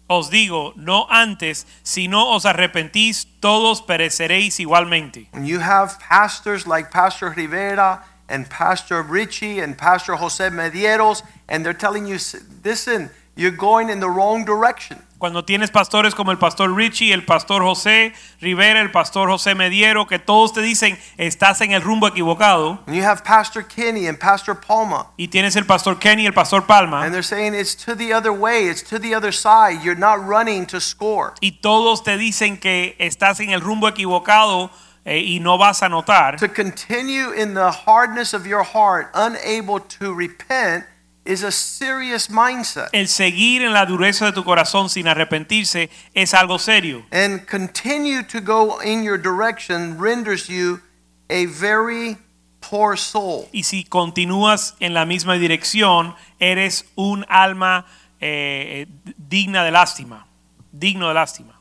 [0.08, 5.26] Os digo, no antes, si no os arrepentís, todos pereceréis igualmente.
[5.32, 11.64] And you have pastors like Pastor Rivera and Pastor Richie and Pastor Jose Medieros, and
[11.64, 12.18] they're telling you,
[12.64, 15.02] listen, you're going in the wrong direction.
[15.18, 20.06] Cuando tienes pastores como el pastor Richie, el pastor José Rivera, el pastor José Mediero,
[20.06, 24.18] que todos te dicen estás en el rumbo equivocado, And you have Pastor Kenny and
[24.18, 27.74] Pastor Palma, y tienes el pastor Kenny, y el pastor Palma, and they're saying it's
[27.74, 29.82] to the other way, it's to the other side.
[29.82, 31.32] You're not running to score.
[31.40, 34.70] y todos te dicen que estás en el rumbo equivocado
[35.06, 36.36] y no vas a notar.
[36.38, 40.84] To continue in the hardness of your heart, unable to repent,
[41.24, 42.88] is a serious mindset.
[42.92, 47.04] El seguir en la dureza de tu corazón sin arrepentirse es algo serio.
[47.12, 50.80] And continue to go in your direction renders you
[51.28, 52.16] a very
[52.60, 53.48] poor soul.
[53.52, 57.86] Y si continúas en la misma dirección, eres un alma
[58.20, 60.26] eh, eh, digna de lástima,
[60.72, 61.52] digno de lástima.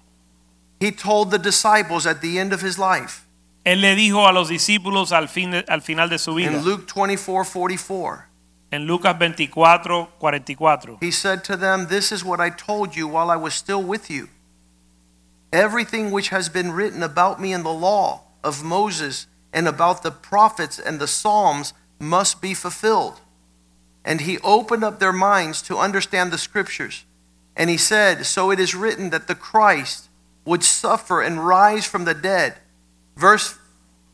[0.80, 3.25] He told the disciples at the end of his life
[3.66, 6.64] Él le dijo a los discípulos al, fin de- al final de su vida, in
[6.64, 8.26] Luke 24 44.
[8.72, 13.30] en Lucas 24, 44, He said to them, This is what I told you while
[13.32, 14.30] I was still with you.
[15.52, 20.12] Everything which has been written about me in the law of Moses and about the
[20.12, 23.22] prophets and the Psalms must be fulfilled.
[24.04, 27.06] And he opened up their minds to understand the scriptures.
[27.56, 30.10] And he said, So it is written that the Christ
[30.44, 32.56] would suffer and rise from the dead.
[33.16, 33.58] Verse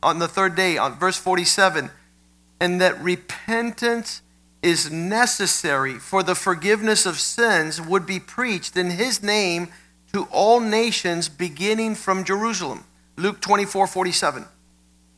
[0.04, 1.92] on the third day, on verse 47,
[2.60, 4.22] and that repentance
[4.62, 9.70] is necessary for the forgiveness of sins would be preached in his name
[10.14, 12.84] to all nations beginning from Jerusalem.
[13.18, 14.46] Luke 24, 47.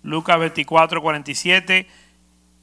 [0.03, 1.87] Lucas 24, 47.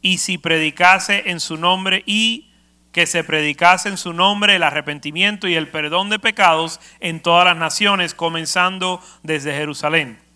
[0.03, 2.47] Y si predicase en su nombre y
[2.93, 7.45] que se predicase en su nombre el arrepentimiento y el perdón de pecados en todas
[7.45, 10.30] las naciones, comenzando desde Jerusalén.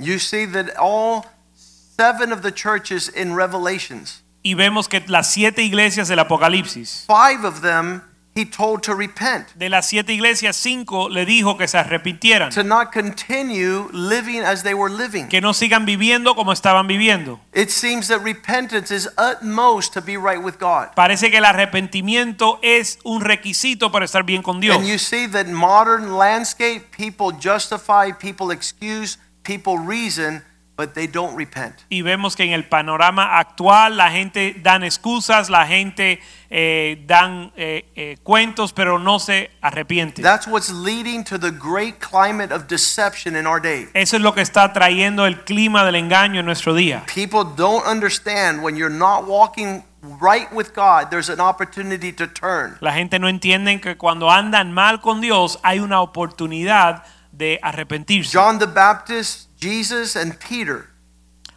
[0.00, 5.62] You see that all seven of the churches in Revelations, Y vemos que las siete
[5.62, 8.02] iglesias del Apocalipsis, five of them
[8.36, 12.62] he told to repent, de las siete iglesias, cinco le dijo que se arrepintieran, to
[12.62, 15.26] not continue living as they were living.
[15.26, 17.40] que no sigan viviendo como estaban viviendo.
[17.52, 20.94] It seems that repentance is utmost to be right with God.
[20.94, 24.76] Parece que el arrepentimiento es un requisito para estar bien con Dios.
[24.76, 29.18] And you see that modern landscape, people justify, people excuse,
[29.48, 30.42] people reason,
[30.76, 31.74] but they don't repent.
[31.88, 36.20] Y vemos que en el panorama actual la gente dan excusas, la gente
[36.50, 40.22] eh, dan eh, eh, cuentos, pero no se arrepiente.
[40.22, 43.88] That's what's leading to the great climate of deception in our day.
[43.94, 47.04] Eso es lo que está trayendo el clima del engaño en nuestro día.
[47.12, 49.82] People don't understand when you're not walking
[50.20, 52.76] right with God, there's an opportunity to turn.
[52.80, 57.02] La gente no entiende que cuando andan mal con Dios hay una oportunidad
[57.38, 58.30] de arrepentirse.
[58.32, 60.88] John the Baptist, Jesus, and Peter.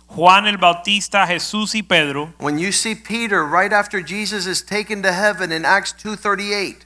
[0.08, 5.02] Juan el Bautista, Jesús y Pedro, When you see Peter right after Jesus is taken
[5.04, 6.86] to heaven in Acts 2:38,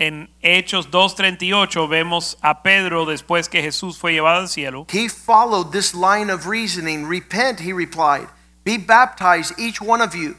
[0.00, 4.86] en Hechos 2.38 vemos a Pedro después que Jesús fue llevado al cielo.
[4.90, 7.06] he followed this line of reasoning.
[7.06, 8.26] Repent, he replied.
[8.64, 10.36] Be baptized, each one of you,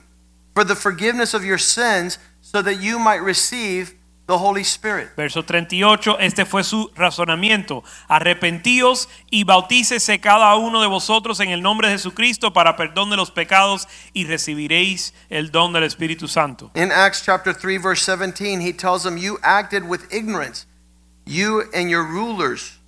[0.54, 3.94] for the forgiveness of your sins, so that you might receive
[4.28, 5.16] the Holy Spirit.
[5.16, 7.84] Verso 38, este fue su razonamiento.
[8.08, 13.18] Arrepentíos y bautícese cada uno de vosotros en el nombre de Jesucristo para perdón de
[13.18, 16.72] los pecados y recibiréis el don del Espíritu Santo.
[16.76, 20.66] In Acts chapter 3 verse 17, he tells them you acted with ignorance,
[21.26, 22.80] you and your rulers.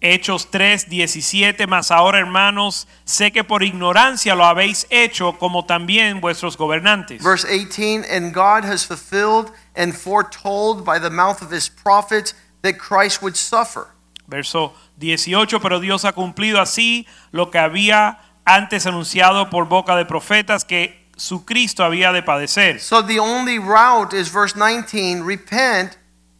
[0.00, 6.20] Hechos 3, 17, mas ahora hermanos, sé que por ignorancia lo habéis hecho como también
[6.20, 7.22] vuestros gobernantes.
[7.22, 12.78] Verse 18, and God has fulfilled and foretold by the mouth of his prophets that
[12.78, 13.88] Christ would suffer.
[14.26, 20.04] Verso 18, pero Dios ha cumplido así lo que había antes anunciado por boca de
[20.04, 22.80] profetas que su Cristo había de padecer.
[22.80, 25.98] So the only route is verse 19, repent,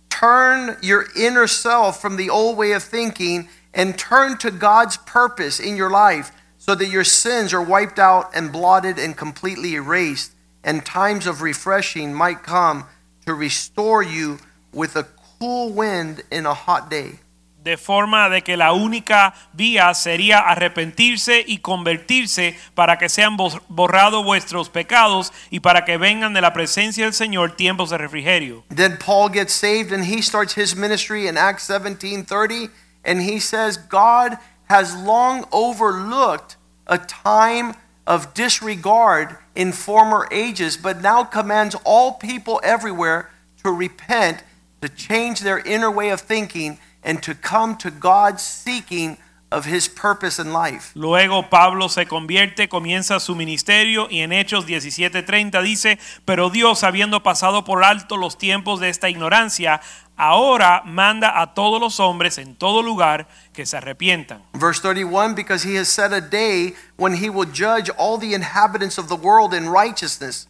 [0.09, 5.61] turn your inner self from the old way of thinking and turn to God's purpose
[5.61, 10.32] in your life so that your sins are wiped out and blotted and completely erased
[10.62, 12.87] and times of refreshing might come
[13.27, 14.39] to restore you
[14.72, 15.07] with a
[15.39, 17.20] cool wind in a hot day.
[17.64, 24.22] de forma de que la única vía sería arrepentirse y convertirse para que sean borrados
[24.22, 28.64] vuestros pecados y para que vengan de la presencia del Señor tiempos de refrigerio.
[28.68, 32.70] Then Paul gets saved and he starts his ministry in Acts 17:30
[33.03, 36.57] and he says God has long overlooked
[36.87, 37.75] a time
[38.07, 43.31] of disregard in former ages but now commands all people everywhere
[43.63, 44.43] to repent,
[44.83, 49.17] to change their inner way of thinking and to come to God seeking
[49.55, 50.91] of his purpose in life.
[50.95, 57.23] Luego Pablo se convierte, comienza su ministerio y en Hechos 17:30 dice, pero Dios habiendo
[57.23, 59.81] pasado por alto los tiempos de esta ignorancia,
[60.17, 64.43] ahora manda a todos los hombres en todo lugar que se arrepientan.
[64.55, 68.99] Verse 31 because he has set a day when he will judge all the inhabitants
[68.99, 70.49] of the world in righteousness.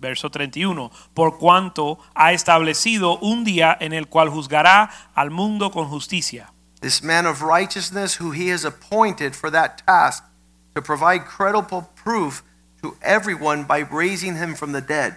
[0.00, 5.88] Verso 31, por cuanto ha establecido un día en el cual juzgará al mundo con
[5.88, 6.53] justicia.
[6.84, 10.22] This man of righteousness who he has appointed for that task
[10.74, 12.42] to provide credible proof
[12.82, 15.16] to everyone by raising him from the dead.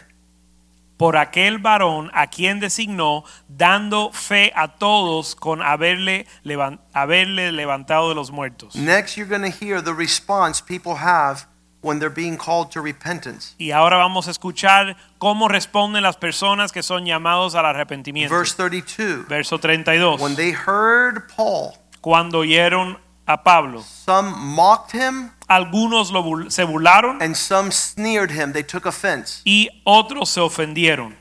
[0.98, 8.08] Por aquel varón a quien designó, dando fe a todos con haberle, levan- haberle levantado
[8.08, 8.74] de los muertos.
[8.74, 11.48] Next, you're going to hear the response people have
[11.82, 13.56] when they're being called to repentance.
[13.58, 18.34] Y ahora vamos a escuchar cómo responden las personas que son llamados al arrepentimiento.
[18.34, 20.20] Verse 32 Verso 32.
[20.20, 22.98] When they heard Paul, Cuando oyeron
[23.28, 28.54] a Pablo, some mocked him algunos lo se burlaron and some sneered him.
[28.54, 29.42] They took offense.
[29.46, 31.16] y otros se ofendieron.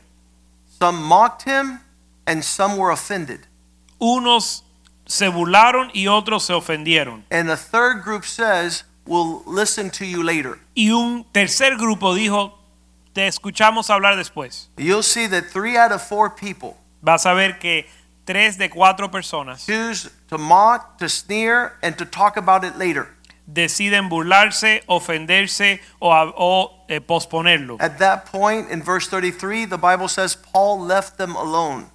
[0.78, 1.80] Some mocked him
[2.26, 3.46] and some were offended.
[3.98, 4.62] Unos
[5.06, 7.24] se burlaron y otros se ofendieron.
[7.30, 10.58] And the third group says, We'll listen to you later.
[10.74, 12.58] Y un tercer grupo dijo,
[13.12, 17.58] te escuchamos hablar después, you'll see that three out of four people vas a ver
[17.58, 17.86] que
[18.24, 23.16] tres de cuatro personas choose to mock, to sneer, and to talk about it later.
[23.46, 27.76] deciden burlarse, ofenderse o, o, eh, posponerlo.
[27.80, 31.86] At that point, in verse 33, the Bible says Paul left them alone.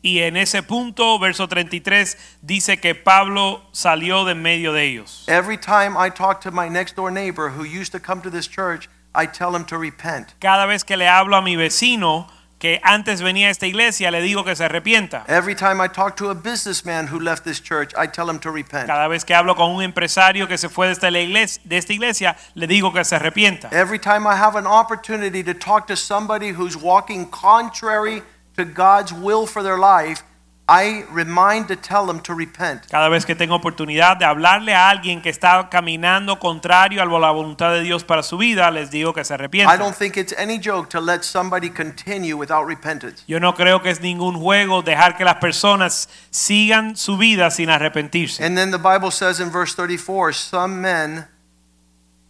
[0.00, 5.24] Y en ese punto, verso 33, dice que Pablo salió de medio de ellos.
[5.26, 8.48] Every time I talk to my next door neighbor who used to come to this
[8.48, 10.34] church, I tell him to repent.
[10.38, 12.28] Cada vez que le hablo a mi vecino
[12.58, 15.24] que antes venía a esta iglesia, le digo que se arrepienta.
[15.28, 18.50] Every time I talk to a businessman who left this church, I tell him to
[18.50, 18.86] repent.
[18.86, 21.92] Cada vez que hablo con un empresario que se fue de esta iglesia, de esta
[21.92, 23.68] iglesia le digo que se arrepienta.
[23.72, 28.22] Every time I have an opportunity to talk to somebody who's walking contrary
[28.58, 30.22] to God's will for their life,
[30.70, 32.88] I remind to tell them to repent.
[32.90, 37.30] Cada vez que tengo oportunidad de hablarle a alguien que está caminando contrario a la
[37.30, 40.58] voluntad de Dios para su vida, les digo que se I don't think it's any
[40.58, 43.24] joke to let somebody continue without repentance.
[43.26, 47.70] Yo no creo que es ningún juego dejar que las personas sigan su vida sin
[47.70, 48.44] arrepentirse.
[48.44, 51.28] And then the Bible says in verse 34 some men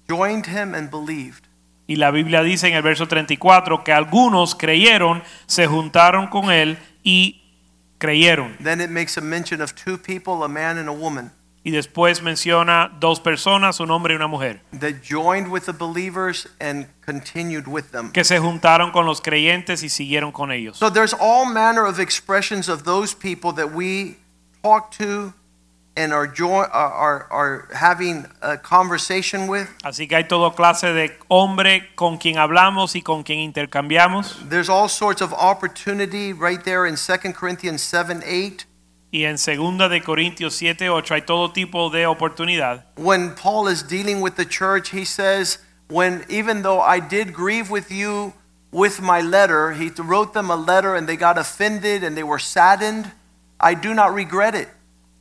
[0.09, 1.48] joined him and believed.
[1.89, 6.78] Y la Biblia dice en el verso 34 que algunos creyeron, se juntaron con él
[7.03, 7.43] y
[7.97, 8.57] creyeron.
[8.62, 11.32] Then it makes a mention of two people, a man and a woman,
[11.64, 16.47] Y después menciona dos personas, un hombre y una mujer, that joined with the believers
[16.61, 18.12] and continued with them.
[18.12, 20.76] que se juntaron con los creyentes y siguieron con ellos.
[20.76, 24.16] So there's all manner of expressions of those people that we
[24.62, 25.32] talk to
[25.99, 29.69] and are, join, are, are, having a conversation with.
[29.83, 34.49] Así que hay toda clase de hombre con quien hablamos y con quien intercambiamos.
[34.49, 38.65] There's all sorts of opportunity right there in 2 Corinthians 7 8.
[39.11, 42.85] Y en segunda de Corintios 7, 8 hay todo tipo de oportunidad.
[42.97, 47.71] When Paul is dealing with the church, he says, when even though I did grieve
[47.71, 48.35] with you
[48.71, 52.39] with my letter, he wrote them a letter and they got offended and they were
[52.39, 53.11] saddened.
[53.59, 54.69] I do not regret it.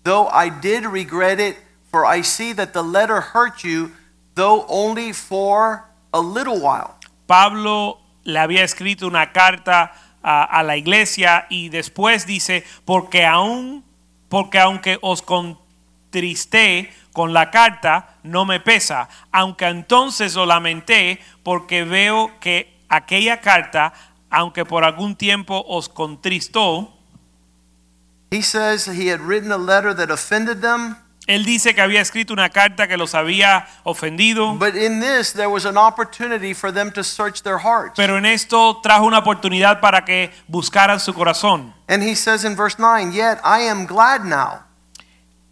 [0.07, 1.57] Though I did regret it,
[1.91, 3.91] for I see that the letter hurt you,
[4.35, 5.83] though only for
[6.13, 6.95] a little while.
[7.27, 9.91] Pablo le había escrito una carta
[10.23, 13.83] a, la iglesia y después dice, porque aún,
[14.29, 21.83] porque aunque os contristé con la carta, no me pesa, aunque entonces lo lamenté, porque
[21.83, 23.91] veo que aquella carta,
[24.29, 26.96] aunque por algún tiempo os contristó,
[28.31, 30.97] He says he had written a letter that offended them,
[31.27, 35.49] él dice que había escrito una carta que los había ofendido, but in this there
[35.49, 37.95] was an opportunity for them to search their hearts.
[37.97, 41.73] pero en esto trajo una oportunidad para que buscaran su corazón.
[41.89, 44.63] And he says in verse 9, Yet I am glad now,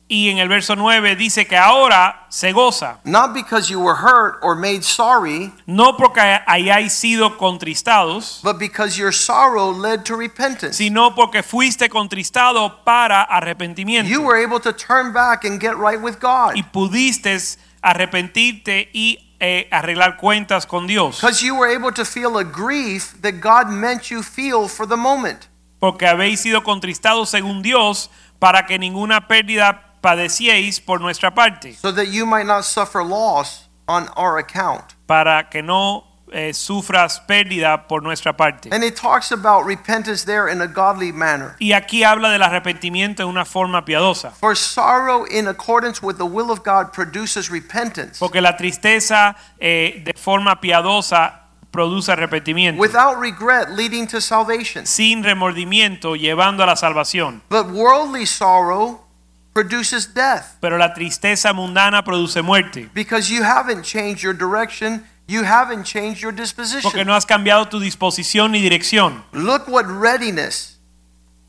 [0.08, 4.38] Y en el verso 9 dice que ahora se goza, not because you were hurt
[4.44, 10.78] or made sorry, no porque hayáis sido contristados, but because your sorrow led to repentance.
[10.78, 16.00] sino porque fuiste contristado para arrepentimiento You were able to turn back and get right
[16.00, 16.54] with God.
[16.56, 17.36] y pudiste
[17.82, 23.16] arrepentirte y eh, arreglar cuentas con Dios, Because you were able to feel a grief
[23.22, 25.48] that God meant you feel for the moment.
[25.80, 31.92] porque habéis sido contristados según Dios para que ninguna pérdida padecieis por nuestra parte, so
[31.92, 34.94] that you might not suffer loss on our account.
[35.08, 38.70] para que no eh, sufras pérdida por nuestra parte.
[38.72, 41.56] And it talks about repentance there in a godly manner.
[41.60, 44.32] Y aquí habla del arrepentimiento en una forma piadosa.
[44.32, 48.20] For sorrow in accordance with the will of God produces repentance.
[48.20, 51.42] Porque la tristeza eh, de forma piadosa
[51.72, 52.80] produce arrepentimiento.
[52.80, 54.86] Without regret leading to salvation.
[54.86, 57.42] sin remordimiento llevando a la salvación.
[57.50, 59.05] But worldly sorrow
[59.56, 62.90] produces death Pero la tristeza mundana produce muerte.
[62.94, 66.84] because you haven't changed your direction, you haven't changed your disposition.
[66.92, 69.24] Porque no has cambiado tu disposición ni dirección.
[69.34, 70.78] Look what readiness,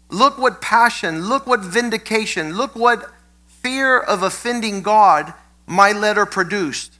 [0.08, 3.10] look what passion, look what vindication, look what
[3.62, 5.34] fear of offending God
[5.66, 6.95] my letter produced.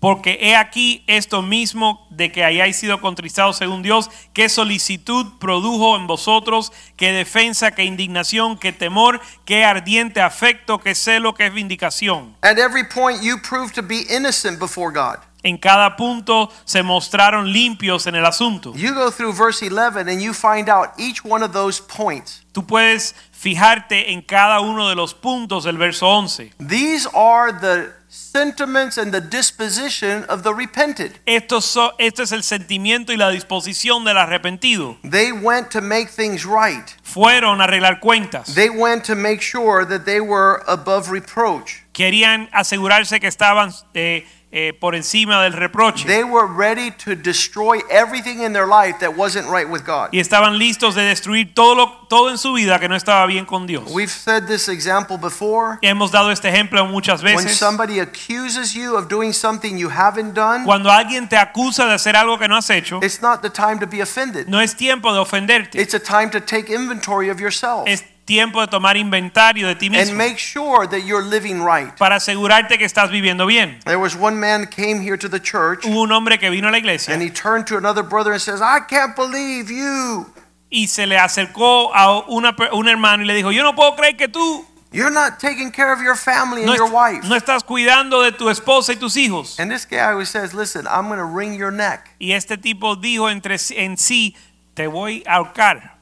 [0.00, 5.96] Porque he aquí esto mismo de que hayáis sido contristados según Dios, qué solicitud produjo
[5.96, 12.34] en vosotros, qué defensa, qué indignación, qué temor, qué ardiente afecto, qué celo, qué vindicación.
[12.42, 15.18] At every point, you proved to be innocent before God.
[15.42, 18.74] En cada punto se mostraron limpios en el asunto.
[18.74, 22.44] You go through verse 11 and you find out each one of those points.
[22.52, 26.52] Tú puedes fijarte en cada uno de los puntos del verso 11.
[26.58, 27.99] These are the
[28.30, 31.18] sentiments and the disposition of the repented.
[31.26, 34.96] Esto, so- esto es el sentimiento y la disposición del arrepentido.
[35.02, 36.84] They went to make things right.
[37.02, 38.54] Fueron a arreglar cuentas.
[38.54, 41.82] They went to make sure that they were above reproach.
[41.92, 46.04] Querían asegurarse que estaban eh, eh, por encima del reproche.
[46.06, 50.08] They were ready to destroy everything in their life that wasn't right with God.
[50.12, 53.44] y estaban listos de destruir todo, lo, todo en su vida que no estaba bien
[53.46, 53.84] con Dios.
[53.92, 55.78] We've said this example before.
[55.82, 57.56] Hemos dado este ejemplo muchas When veces.
[57.56, 62.16] somebody accuses you of doing something you haven't done, Cuando alguien te acusa de hacer
[62.16, 64.48] algo que no has hecho, it's not the time to be offended.
[64.48, 65.80] no es tiempo de ofenderte.
[65.80, 69.86] It's a time to take inventory of yourself Es tiempo de tomar inventario de ti
[69.86, 71.96] and mismo make sure that you're living right.
[71.98, 73.80] para asegurarte que estás viviendo bien.
[73.84, 76.70] There was one man came here to the church Hubo un hombre que vino a
[76.70, 80.26] la iglesia and he turned to another brother and says, "I can't believe you.
[80.70, 84.16] y se le acercó a una, un hermano y le dijo, yo no puedo creer
[84.16, 87.64] que tú You're not taking care of your family and no, your wife." no estás
[87.64, 89.58] cuidando de tu esposa y tus hijos.
[89.58, 92.94] And this guy always says, "Listen, I'm going to wring your neck." Y este tipo
[92.94, 94.36] dijo entre en sí,
[94.74, 95.99] te voy a ahorcar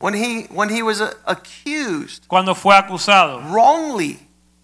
[0.00, 3.38] When he when he was accused cuando fue acusado.
[3.52, 4.18] wrongly,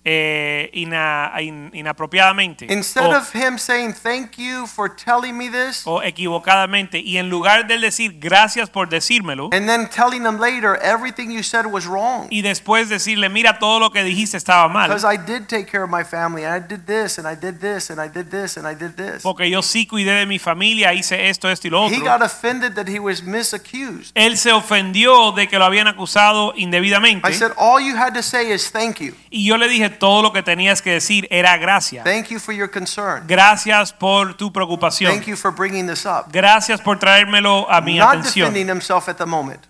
[0.09, 5.83] eh, ina- in- inapropiadamente instead o, of him saying, "Thank you for telling me this,"
[5.85, 10.79] o equivocadamente y en lugar de decir gracias por decírmelo and then telling him later
[10.81, 12.29] everything you said was wrong.
[12.31, 15.83] y después decirle mira todo lo que dijiste estaba mal Because I did take care
[15.83, 18.57] of my family, and I did this, and I did this, and I did this,
[18.57, 19.23] and I did this.
[19.25, 22.23] porque yo sí cuidé de mi familia hice esto esto y lo He otro got
[22.23, 24.13] offended that he was misaccused.
[24.15, 28.23] él se ofendió de que lo habían acusado indebidamente I said, all you had to
[28.23, 29.15] say is thank you.
[29.31, 32.55] y yo le dije todo lo que tenías que decir era gracias Thank you for
[32.55, 33.25] your concern.
[33.27, 36.27] gracias por tu preocupación Thank you for bringing this up.
[36.33, 39.61] gracias por traérmelo a mi Not atención defending himself at the moment.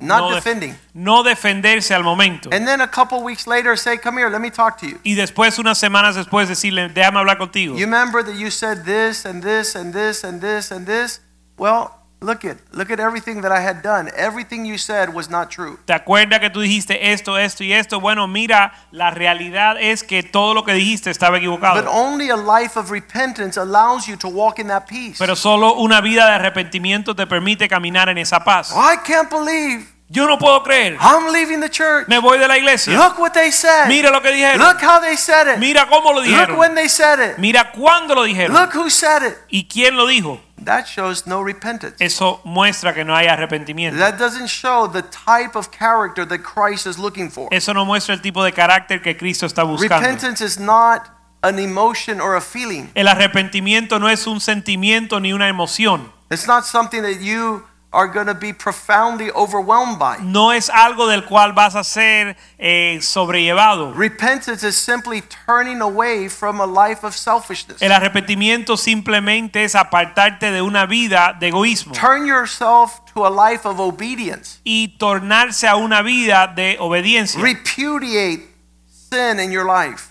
[0.00, 0.78] Not no, def- defending.
[0.94, 4.48] no defenderse al momento And then a couple weeks later, say, come here, let me
[4.48, 5.00] talk to you.
[5.02, 9.26] y después unas semanas después decirle déjame hablar contigo You remember that you said this
[9.26, 11.20] and this and this and this and this?
[11.56, 14.10] Well, look at look at everything that I had done.
[14.16, 15.78] Everything you said was not true.
[15.84, 18.00] ¿Te acuerdas que tú dijiste esto, esto y esto?
[18.00, 21.82] Bueno, mira, la realidad es que todo lo que dijiste estaba equivocado.
[21.82, 25.16] But only a life of repentance allows you to walk in that peace.
[25.18, 28.72] Pero solo una vida de arrepentimiento te permite caminar en esa paz.
[28.72, 30.96] I can't believe Yo no puedo creer.
[31.00, 32.08] I'm leaving the church.
[32.08, 32.96] Me voy de la iglesia.
[32.96, 33.88] Look what they said.
[33.88, 34.58] Mira lo que dijeron.
[34.58, 35.58] Look how they said it.
[35.58, 37.38] Mira cómo lo Look when they said it.
[37.38, 38.54] Mira cuándo lo dijeron.
[38.54, 39.36] Look who said it.
[39.50, 40.40] ¿Y quién lo dijo?
[40.64, 41.96] That shows no repentance.
[42.00, 43.98] Eso muestra que no hay arrepentimiento.
[43.98, 47.48] That doesn't show the type of character that Christ is looking for.
[47.50, 50.00] Eso no muestra el tipo de carácter que Cristo está buscando.
[50.00, 51.10] Repentance is not
[51.42, 52.90] an emotion or a feeling.
[52.94, 56.12] El arrepentimiento no es un sentimiento ni una emoción.
[56.30, 60.18] It's not something that you are going to be profoundly overwhelmed by.
[60.20, 63.94] No es algo del cual vas a ser eh, sobrellevado.
[63.94, 67.80] Repentance is simply turning away from a life of selfishness.
[67.80, 73.66] El arrepentimiento simplemente es apartarte de una vida de egoísmo Turn yourself to a life
[73.66, 74.60] of obedience.
[74.64, 77.40] y tornarse a una vida de obediencia.
[77.40, 78.46] Repudiate
[78.86, 80.08] sin in your life.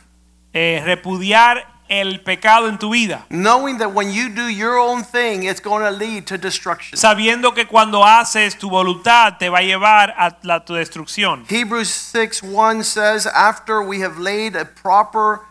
[0.54, 3.26] Eh, repudiar el pecado en tu vida.
[3.30, 6.98] Knowing that when you do your own thing, it's going to lead to destruction.
[6.98, 11.46] Sabiendo que cuando haces tu voluntad te va a llevar a la, tu destrucción.
[11.48, 15.42] Hebrews 6 1 says, After we have laid a proper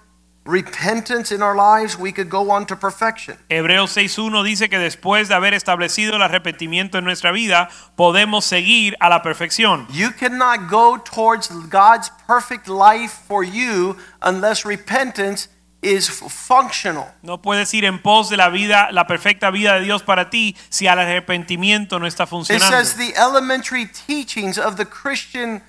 [0.46, 3.36] repentance in our lives, we could go on to perfection.
[3.50, 8.96] Hebreos 6.1 dice que después de haber establecido el arrepentimiento en nuestra vida, podemos seguir
[9.00, 9.86] a la perfección.
[9.90, 15.48] You cannot go towards God's perfect life for you unless repentance
[15.86, 17.06] is functional.
[17.22, 20.56] No puedes ir en pos de la vida, la perfecta vida de Dios para ti
[20.68, 22.76] si al arrepentimiento no está It funcionando.
[22.76, 25.62] says the elementary teachings of the Christian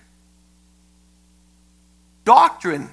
[2.26, 2.90] doctrine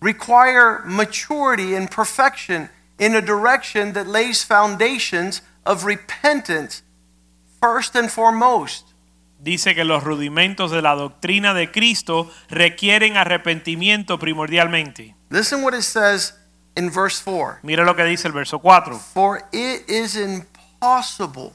[0.00, 2.68] require maturity and perfection
[2.98, 6.82] in a direction that lays foundations of repentance
[7.60, 8.94] first and foremost.
[9.38, 15.15] Dice que los rudimentos de la doctrina de Cristo requieren arrepentimiento primordialmente.
[15.30, 16.32] Listen what it says
[16.76, 17.60] in verse 4.
[17.62, 18.94] Mira lo que dice el verso 4.
[18.94, 21.52] For it is impossible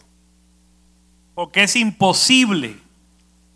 [1.35, 2.75] Porque es imposible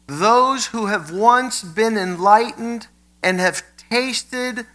[0.08, 2.88] those who have once been enlightened
[3.24, 4.66] and have tasted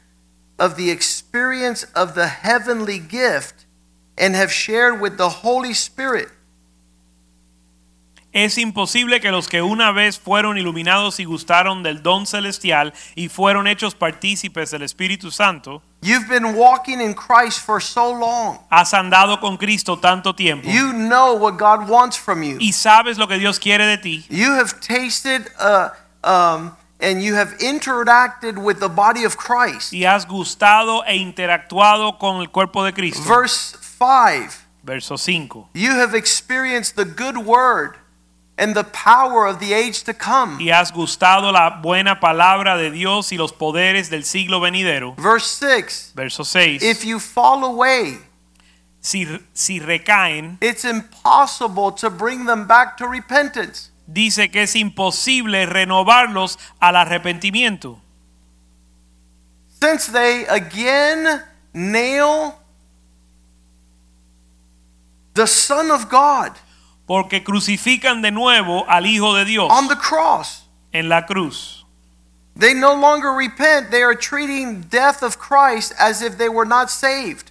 [0.59, 3.65] of the experience of the heavenly gift
[4.19, 6.29] and have shared with the Holy Spirit
[8.33, 13.29] Es imposible que los que una vez fueron iluminados y gustaron del don celestial y
[13.29, 18.59] fueron hechos partícipes del Espíritu Santo, You've been walking in Christ for so long.
[18.71, 22.57] has andado con Cristo tanto tiempo You know what God wants from you.
[22.61, 25.89] y sabes lo que Dios quiere de ti You have tasted uh,
[26.23, 29.93] um, and you have interacted with the body of Christ.
[29.93, 33.23] y has gustado e interactuado con el cuerpo de Cristo.
[33.25, 35.67] Verse 5 Verso 5.
[35.75, 37.97] You have experienced the good word
[38.61, 40.59] and the power of the age to come.
[40.61, 45.15] y has gustado la buena palabra de Dios y los poderes del siglo venidero.
[45.17, 46.83] Verse 6 Verso 6.
[46.83, 48.19] If you fall away,
[49.01, 53.91] si, si recaen, it's impossible to bring them back to repentance.
[54.07, 58.01] dice que es imposible renovarlos al arrepentimiento.
[59.81, 61.43] Since they again
[61.73, 62.57] nail
[65.35, 66.53] the Son of God
[67.11, 70.69] Porque crucifican de nuevo al Hijo de Dios on the cross.
[70.93, 71.85] en la cruz.
[72.57, 73.91] They no longer repent.
[73.91, 77.51] They are treating death of Christ as if they were not saved.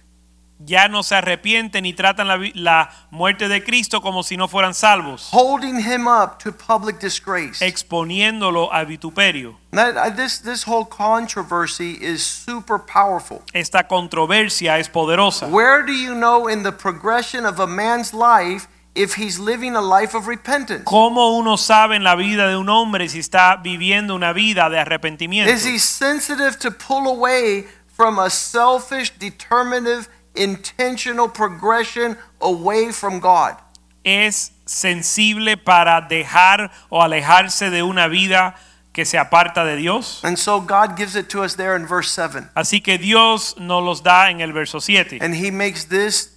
[0.64, 4.72] Ya no se arrepienten y tratan la, la muerte de Cristo como si no fueran
[4.72, 7.60] salvos, holding him up to public disgrace.
[7.60, 9.58] exponiéndolo a vituperio.
[9.72, 13.42] That, uh, this, this whole controversy is super powerful.
[13.52, 15.48] Esta controversia es poderosa.
[15.50, 19.80] Where do you know in the progression of a man's life if he's living a
[19.80, 20.84] life of repentance?
[20.84, 24.78] ¿Cómo uno sabe en la vida de un hombre si está viviendo una vida de
[24.78, 25.50] arrepentimiento?
[25.50, 33.56] Is he sensitive to pull away from a selfish, determinative, intentional progression away from God?
[34.02, 38.54] ¿Es sensible para dejar o alejarse de una vida
[38.92, 40.20] que se aparta de Dios?
[40.24, 42.48] And so God gives it to us there in verse 7.
[42.54, 46.30] Así que Dios nos los da en el verso 7 And he makes this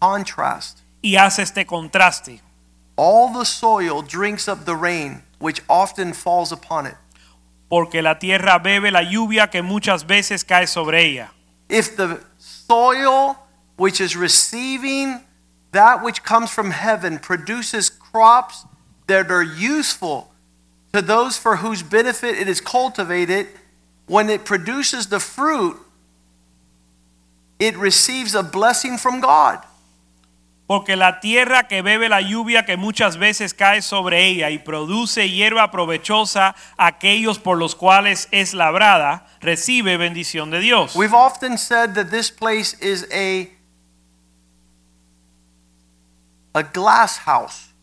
[0.00, 0.82] contrast.
[1.02, 2.40] Y hace este contraste.
[2.96, 6.96] All the soil drinks up the rain, which often falls upon it.
[7.68, 11.30] Porque la tierra bebe la lluvia que muchas veces cae sobre ella.
[11.68, 13.36] If the soil
[13.76, 15.20] which is receiving
[15.72, 18.64] that which comes from heaven produces crops
[19.08, 20.32] that are useful
[20.92, 23.48] to those for whose benefit it is cultivated,
[24.06, 25.76] when it produces the fruit,
[27.58, 29.62] it receives a blessing from God.
[30.66, 35.30] Porque la tierra que bebe la lluvia que muchas veces cae sobre ella y produce
[35.30, 40.96] hierba provechosa a aquellos por los cuales es labrada, recibe bendición de Dios.
[40.96, 43.56] We've often said that this place is a
[46.56, 47.74] a glass house,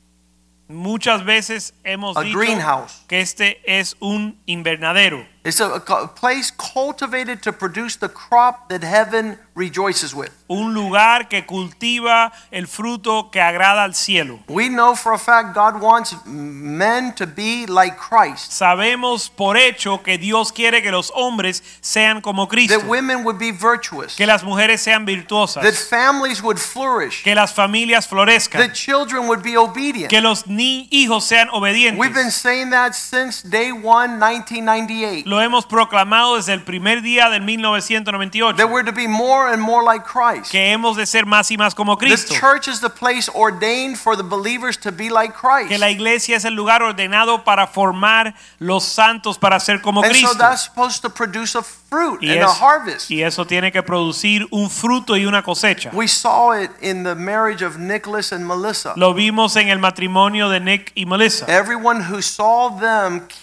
[0.68, 3.03] Muchas veces hemos a dicho greenhouse.
[3.14, 5.24] Que este es un invernadero.
[5.46, 10.32] It's a, a place cultivated to produce the crop that heaven rejoices with.
[10.48, 14.40] un lugar que cultiva el fruto que agrada al cielo.
[14.48, 20.02] We know for a fact God wants men to be like Christ, Sabemos por hecho
[20.02, 24.26] que Dios quiere que los hombres sean como Cristo, that women would be virtuous, que
[24.26, 25.62] las mujeres sean virtuosas.
[25.64, 30.10] that families would flourish, que las familias florezcan, that children would be obedient.
[30.10, 32.00] que los ni hijos sean obedientes.
[32.00, 35.24] We've been saying that since day one, 1998.
[35.28, 38.56] Lo hemos proclamado desde el primer día del 1998.
[38.58, 40.52] That 1998, we're to be more and more like Christ.
[40.52, 43.98] que hemos de ser más y más como The Cristo, church is the place ordained
[43.98, 45.70] for the believers to be like Christ.
[45.70, 50.14] que la iglesia es el lugar ordenado para formar los santos para ser como And
[50.16, 53.12] so that's supposed to produce a fruit Y, and a es- harvest.
[53.12, 55.90] y eso tiene que producir un fruto y una cosecha.
[55.94, 58.94] We saw it in the marriage of Nicholas and Melissa.
[58.96, 61.46] Lo vimos en el matrimonio de Nick y Melissa.
[61.48, 62.93] Everyone who saw them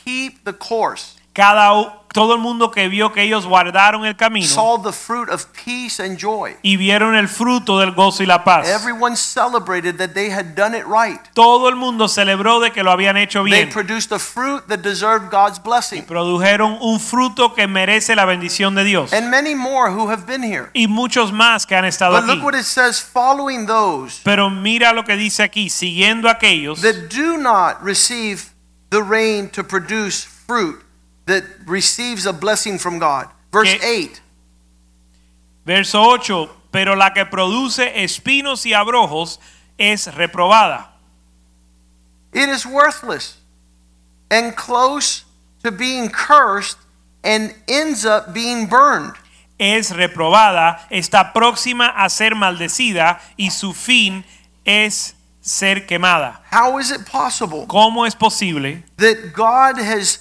[0.04, 4.76] keep the course Cada todo el mundo que vio que ellos guardaron el camino saw
[4.82, 6.56] the fruit of peace and joy.
[6.60, 8.68] y vieron el fruto del gozo y la paz.
[8.68, 11.20] Everyone celebrated that they had done it right.
[11.32, 13.68] Todo el mundo celebró de que lo habían hecho They bien.
[13.70, 16.02] produced a fruit that deserved God's blessing.
[16.04, 19.12] Produjeron un fruto que merece la bendición de Dios.
[19.12, 20.70] And many more who have been here.
[20.74, 22.34] Y muchos más que han estado But aquí.
[22.34, 27.08] look what it says following those Pero mira lo que dice aquí, siguiendo aquellos that
[27.08, 28.50] do not receive
[28.90, 30.82] the rain to produce fruit
[31.26, 33.28] that receives a blessing from God.
[33.52, 34.20] Verse Que- 8.
[35.64, 39.38] Verso 8, pero la que produce espinos y abrojos
[39.78, 40.88] es reprobada.
[42.32, 43.36] It is worthless
[44.30, 45.24] and close
[45.62, 46.78] to being cursed
[47.22, 49.14] and ends up being burned.
[49.58, 54.24] Es reprobada, está próxima a ser maldecida y su fin
[54.64, 56.42] es ser quemada.
[56.50, 60.20] How is it possible ¿Cómo es posible that God has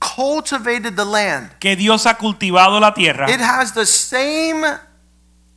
[0.00, 1.50] cultivated the land?
[1.58, 3.30] que Dios ha cultivado la tierra?
[3.30, 4.64] It has the same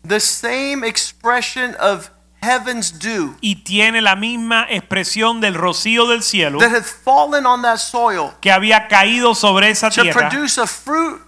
[0.04, 2.10] the same expression of
[2.42, 7.62] heaven's dew y tiene la misma expresión del rocío del cielo that had fallen on
[7.62, 11.22] that soil que había caído sobre esa to tierra produce a fruit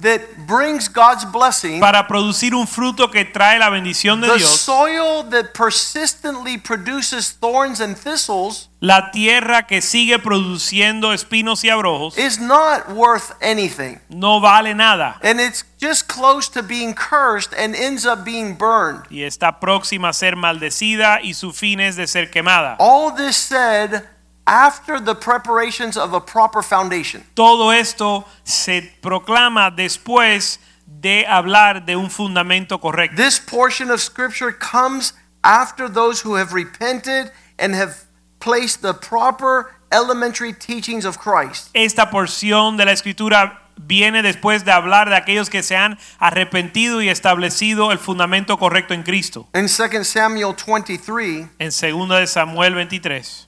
[0.00, 4.60] that brings God's blessing, para producir un fruto que trae la bendición de the Dios,
[4.60, 12.18] soil that persistently produces thorns and thistles la tierra que sigue produciendo espinos y abrojos,
[12.18, 13.98] is not worth anything.
[14.10, 19.04] no vale nada And it's just close to being cursed and ends up being burned.
[19.10, 22.76] y está próxima a ser maldecida y su fin es de ser quemada.
[22.78, 24.02] All this said
[24.46, 27.24] after the preparations of a proper foundation.
[27.34, 33.16] Todo esto se proclama después de hablar de un fundamento correcto.
[33.16, 38.06] This portion of scripture comes after those who have repented and have
[38.38, 41.70] placed the proper elementary teachings of Christ.
[41.74, 47.02] Esta porción de la escritura viene después de hablar de aquellos que se han arrepentido
[47.02, 49.48] y establecido el fundamento correcto en Cristo.
[49.54, 53.45] In 2 Samuel 23, En 2 de Samuel 23,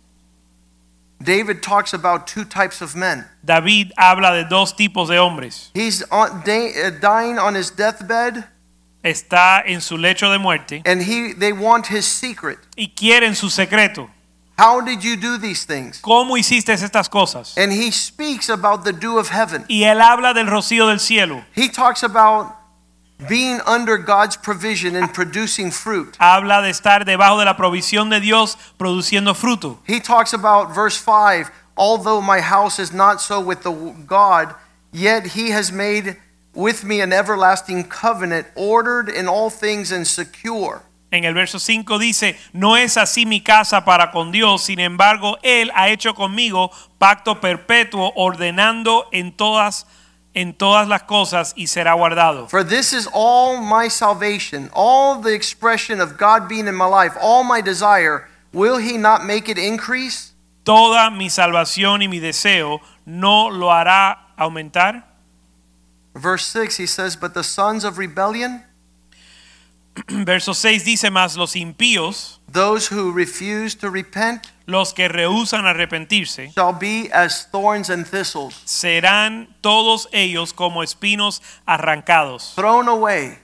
[1.20, 3.26] David talks about two types of men.
[3.44, 5.70] David habla de dos tipos de hombres.
[5.74, 8.44] He's on, uh, dying on his deathbed
[9.02, 12.58] Está en su lecho de muerte and he they want his secret.
[12.76, 14.10] y quieren su secreto.
[14.58, 16.00] How did you do these things?
[16.00, 17.56] ¿Cómo hiciste estas cosas?
[17.56, 19.64] And he speaks about the dew of heaven.
[19.68, 21.44] Y él habla del rocío del cielo.
[21.54, 22.57] He talks about
[23.26, 26.16] being under God's provision and producing fruit.
[26.20, 29.78] Habla de estar debajo de la provisión de Dios produciendo fruto.
[29.86, 33.72] He talks about verse 5 although my house is not so with the
[34.06, 34.54] God,
[34.92, 36.16] yet he has made
[36.52, 40.82] with me an everlasting covenant, ordered in all things and secure.
[41.10, 45.38] En el verso 5 dice, no es así mi casa para con Dios, sin embargo,
[45.42, 49.86] Él ha hecho conmigo pacto perpetuo, ordenando en todas,
[50.38, 52.48] en todas las cosas y será guardado.
[52.48, 57.16] For this is all my salvation, all the expression of God being in my life,
[57.20, 58.28] all my desire.
[58.52, 60.32] Will he not make it increase?
[60.62, 65.04] Toda mi salvación y mi deseo no lo hará aumentar.
[66.14, 68.62] Verse 6, he says, But the sons of rebellion,
[70.08, 76.52] Verso 6 dice más, los impíos, those who refuse to repent, los que rehusan arrepentirse,
[76.52, 83.38] shall be as thorns and thistles, serán todos ellos como espinos arrancados, thrown away,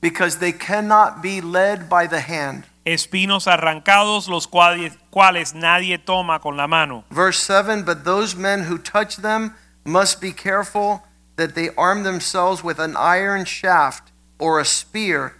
[0.00, 2.64] because they cannot be led by the hand.
[2.86, 7.04] espinos arrancados los cuales, cuales nadie toma con la mano.
[7.10, 11.02] Verse 7 But those men who touch them must be careful
[11.36, 15.36] that they arm themselves with an iron shaft or a spear,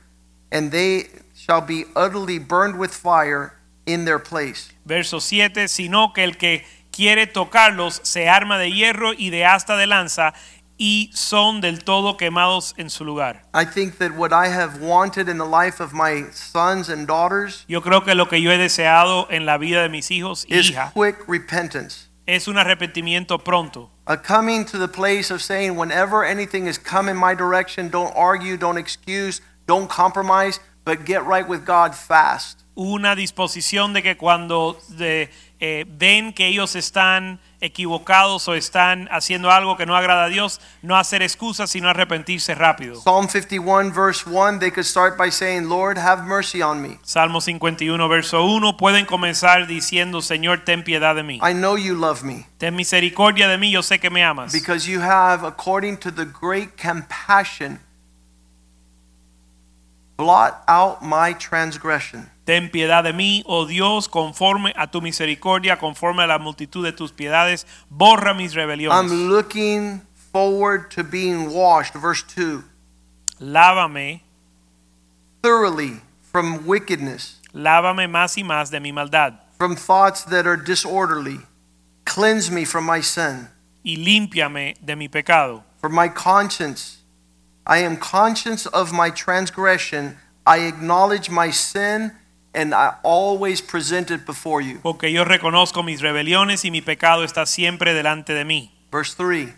[0.53, 3.55] and they shall be utterly burned with fire
[3.86, 4.72] in their place.
[4.91, 9.76] Verso 7, sino que el que quiere tocarlos se arma de hierro y de asta
[9.76, 10.34] de lanza
[10.78, 13.45] y son del todo quemados en su lugar.
[13.55, 17.64] I think that what I have wanted in the life of my sons and daughters
[17.68, 20.57] Yo creo que lo que yo he deseado en la vida de mis hijos y
[20.57, 22.09] is quick repentance.
[22.26, 23.93] es un arrepentimiento pronto.
[24.07, 28.12] A coming to the place of saying, whenever anything is come in my direction, don't
[28.16, 32.64] argue, don't excuse, don't compromise, but get right with God fast.
[32.82, 39.50] Una disposición de que cuando de, eh, ven que ellos están equivocados o están haciendo
[39.50, 42.98] algo que no agrada a Dios, no hacer excusas, sino arrepentirse rápido.
[42.98, 46.98] Psalm 51, verse 1, they could start by saying, Lord, have mercy on me.
[47.02, 51.38] Salmo 51, verso 1, pueden comenzar diciendo, Señor, ten piedad de mí.
[51.42, 54.52] I know you love me Ten misericordia de mí, yo sé que me amas.
[54.52, 57.78] because you have, according to the great compassion,
[60.16, 62.30] blot out my transgression.
[62.51, 66.90] Ten piedad de mí, oh Dios, conforme a tu misericordia, conforme a la multitud de
[66.90, 68.98] tus piedades, borra mis rebeliones.
[68.98, 70.01] I'm looking
[70.32, 72.64] forward to being washed, verse 2,
[73.40, 74.22] Lávame,
[75.44, 76.01] thoroughly
[76.32, 81.38] from wickedness, lávame más y más de mi maldad, from thoughts that are disorderly.
[82.05, 83.46] Cleanse me from my sin.
[83.84, 85.62] y límpiame de mi pecado.
[85.80, 86.98] For my conscience,
[87.64, 90.16] I am conscious of my transgression.
[90.44, 92.16] I acknowledge my sin,
[92.55, 94.80] and I always present it before you.
[94.82, 98.70] Porque yo reconozco mis rebeliones y mi pecado está siempre delante de mí.
[98.90, 99.55] Verse 3.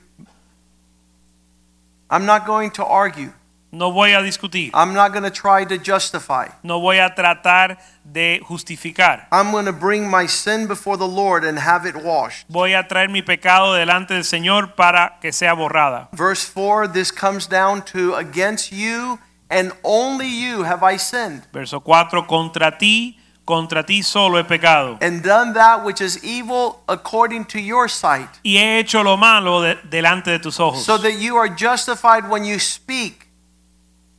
[2.10, 3.32] I'm not going to argue.
[3.74, 6.48] No voy a discutir, I'm not going to try to justify.
[6.62, 9.28] no voy a tratar de justificar.
[9.32, 12.44] I'm going to bring my sin before the Lord and have it washed.
[12.50, 16.10] Voy a traer mi pecado delante del Señor para que sea borrada.
[16.12, 19.18] Verse 4 this comes down to against you
[19.52, 24.96] and only you have I sinned Verso 4, contra ti, contra ti solo he pecado.
[25.02, 29.60] and done that which is evil according to your sight, Y he hecho lo malo
[29.60, 30.84] de- delante de tus ojos.
[30.84, 33.28] so that you are justified when you speak.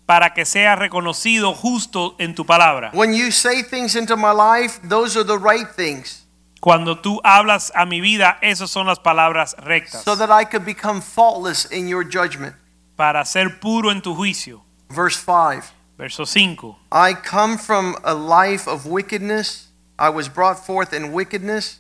[0.06, 2.92] para que sea reconocido justo en tu palabra.
[2.94, 6.20] When you say things into my life, those are the right things,
[6.60, 10.04] Cuando tú hablas a mi vida, esas son las palabras rectas.
[10.04, 12.56] so that I could become faultless in your judgment.
[12.98, 14.62] para ser puro en tu juicio.
[14.94, 16.76] Verse 5 Verso 5.
[16.92, 19.68] I come from a life of wickedness.
[19.98, 21.80] I was brought forth in wickedness.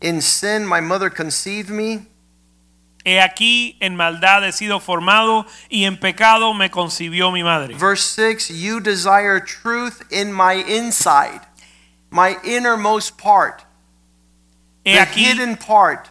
[0.00, 2.06] In sin, my mother conceived me.
[3.04, 7.74] He aquí en maldad he sido formado y en pecado me concibió mi madre.
[7.74, 11.40] Verse 6 You desire truth in my inside,
[12.10, 13.64] my innermost part,
[14.84, 16.10] He the aquí, hidden part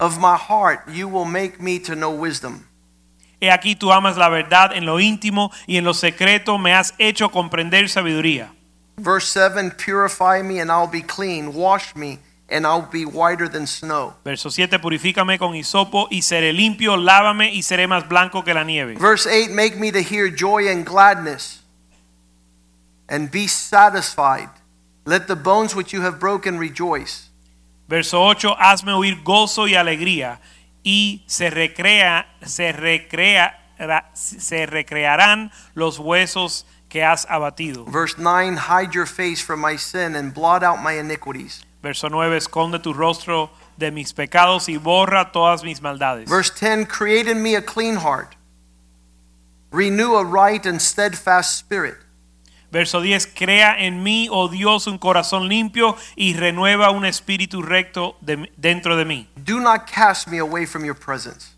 [0.00, 0.88] of my heart.
[0.88, 2.67] You will make me to know wisdom.
[3.40, 6.94] He aquí tú amas la verdad en lo íntimo y en lo secreto me has
[6.98, 8.52] hecho comprender sabiduría.
[8.96, 11.54] Verse 7 Purify me and I'll be clean.
[11.54, 12.18] Wash me
[12.48, 14.14] and I'll be whiter than snow.
[14.24, 18.64] Verso 7, purifícame con hisopo y seré limpio, lávame y seré más blanco que la
[18.64, 18.94] nieve.
[18.98, 21.62] Verse 8 Make me to hear joy and gladness
[23.08, 24.48] and be satisfied.
[25.04, 27.30] Let the bones which you have broken rejoice.
[27.86, 30.40] Verso 8, hazme oír gozo y alegría
[30.88, 33.62] y se recrea se recrea
[34.14, 37.84] se recrearán los huesos que has abatido.
[37.84, 41.62] Verse 9 Hide your face from my sin and blot out my iniquities.
[41.82, 46.26] Verso 9, esconde tu rostro de mis pecados y borra todas mis maldades.
[46.26, 48.34] Verse 10 Create in me a clean heart,
[49.70, 51.98] renew a right and steadfast spirit.
[52.70, 58.16] Verso 10, crea en mí, oh Dios, un corazón limpio y renueva un espíritu recto
[58.20, 59.26] de- dentro de mí.
[59.36, 61.56] Do not cast me away from your presence.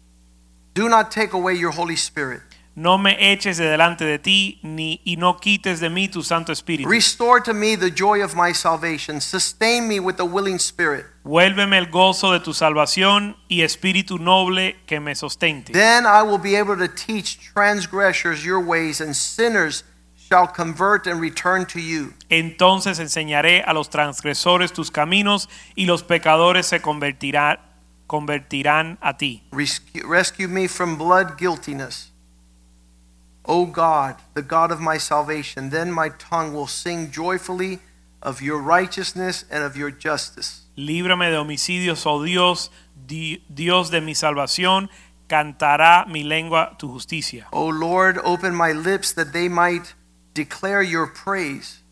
[0.75, 2.43] Do not take away your Holy Spirit.
[2.77, 6.53] No me eches de delante de ti ni, y no quites de mí tu Santo
[6.53, 6.89] Espíritu.
[6.89, 9.21] Restore to me the joy of my salvation.
[9.21, 11.05] Sustain me with a willing spirit.
[11.25, 15.73] Vuélveme el gozo de tu salvación y espíritu noble que me sostente.
[15.73, 19.85] Then I will be able to teach transgressors your ways, and sinners
[20.31, 22.15] shall convert and return to you.
[22.29, 27.59] Entonces enseñaré a los transgresores tus caminos y los pecadores se convertirán,
[28.07, 29.43] convertirán a ti.
[29.51, 32.11] Rescue, rescue me from blood guiltiness.
[33.45, 37.81] O God, the God of my salvation, then my tongue will sing joyfully
[38.23, 40.67] of your righteousness and of your justice.
[40.77, 42.71] Líbrame de homicidios, oh Dios,
[43.07, 44.89] Di- Dios de mi salvación,
[45.27, 47.49] cantará mi lengua tu justicia.
[47.51, 49.95] O Lord, open my lips that they might
[50.45, 51.83] declare your praise.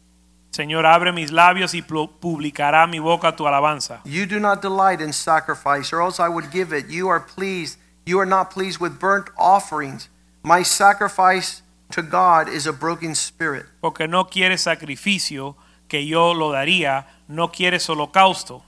[0.51, 4.01] Señor, abre mis labios y publicará mi boca tu alabanza.
[4.05, 6.89] You do not delight in sacrifice, or else I would give it.
[6.89, 7.79] You are pleased.
[8.07, 10.09] You are not pleased with burnt offerings.
[10.43, 13.67] My sacrifice to God is a broken spirit.
[13.81, 15.57] Porque no quieres sacrificio,
[15.89, 18.63] que yo lo daría, no quieres holocausto.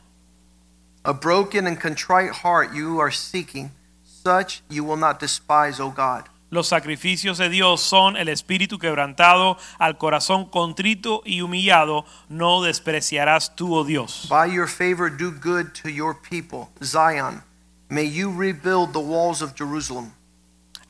[1.05, 3.73] A broken and contrite heart you are seeking.
[4.05, 6.29] Such you will not despise, O God.
[6.51, 13.55] Los sacrificios de Dios son el espíritu quebrantado, al corazón contrito y humillado, no despreciarás
[13.55, 14.27] tú, oh Dios.
[14.29, 17.45] By your favor, do good to your people, Zion.
[17.89, 20.13] May you rebuild the walls of Jerusalem.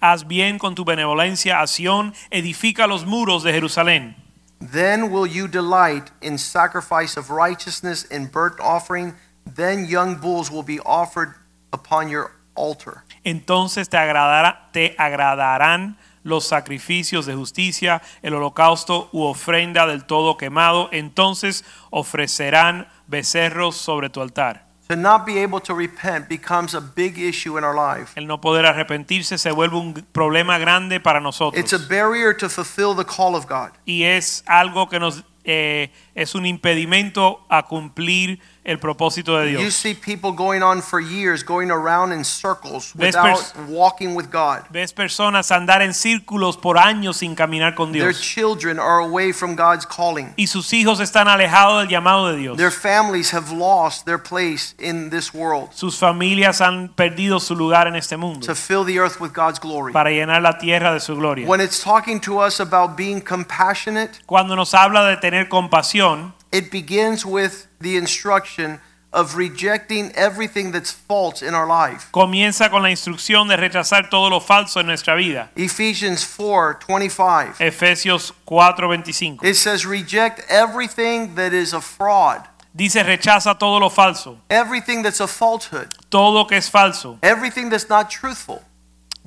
[0.01, 4.17] Haz bien con tu benevolencia a Sión, edifica los muros de Jerusalén.
[4.61, 9.15] Then will you delight in sacrifice of righteousness and burnt offering.
[9.45, 11.35] Then young bulls will be offered
[11.73, 13.05] upon your altar.
[13.25, 20.37] Entonces te, agradará, te agradarán los sacrificios de justicia, el holocausto u ofrenda del todo
[20.37, 20.89] quemado.
[20.93, 24.71] Entonces ofrecerán becerros sobre tu altar.
[24.89, 28.11] To not be able to repent becomes a big issue in our life.
[28.16, 31.62] El no poder arrepentirse se vuelve un problema grande para nosotros.
[31.62, 33.71] It's a barrier to fulfill the call of God.
[33.87, 38.41] y es algo que nos eh, es un impedimento a cumplir
[38.71, 43.53] el propósito de You see people going on for years, going around in circles without
[43.68, 44.62] walking with God.
[44.71, 48.05] Ves personas andar en círculos por años sin caminar con Dios.
[48.05, 50.33] Their children are away from God's calling.
[50.37, 52.57] Y sus hijos están alejados del llamado de Dios.
[52.57, 57.89] Their families have lost their place in this world Sus familias han perdido su lugar
[57.89, 59.93] en este mundo to fill the earth with God's glory.
[59.93, 61.47] para llenar la tierra de su gloria.
[61.47, 66.70] When it's talking to us about being compassionate, Cuando nos habla de tener compasión, it
[66.70, 68.80] begins with the instruction
[69.12, 72.09] of rejecting everything that's false in our life.
[72.12, 75.51] comienza con la instrucción de rechazar todo lo falso en nuestra vida.
[75.57, 77.55] Ephesians 4:25.
[77.61, 79.42] Efesios 4:25.
[79.44, 82.42] It says reject everything that is a fraud,
[82.72, 87.18] Dice rechaza todo lo falso, everything that's a falsehood, todo que es falso.
[87.20, 88.62] everything that's not truthful,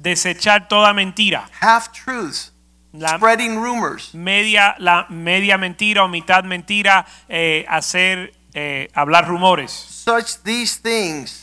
[0.02, 2.53] desechar toda mentira, half truths,
[2.94, 4.14] la spreading rumors.
[4.14, 9.72] media, la media mentira o mitad mentira, eh, hacer, eh, hablar rumores.
[9.72, 11.42] Such these things,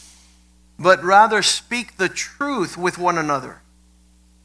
[0.79, 3.61] but rather speak the truth with one another.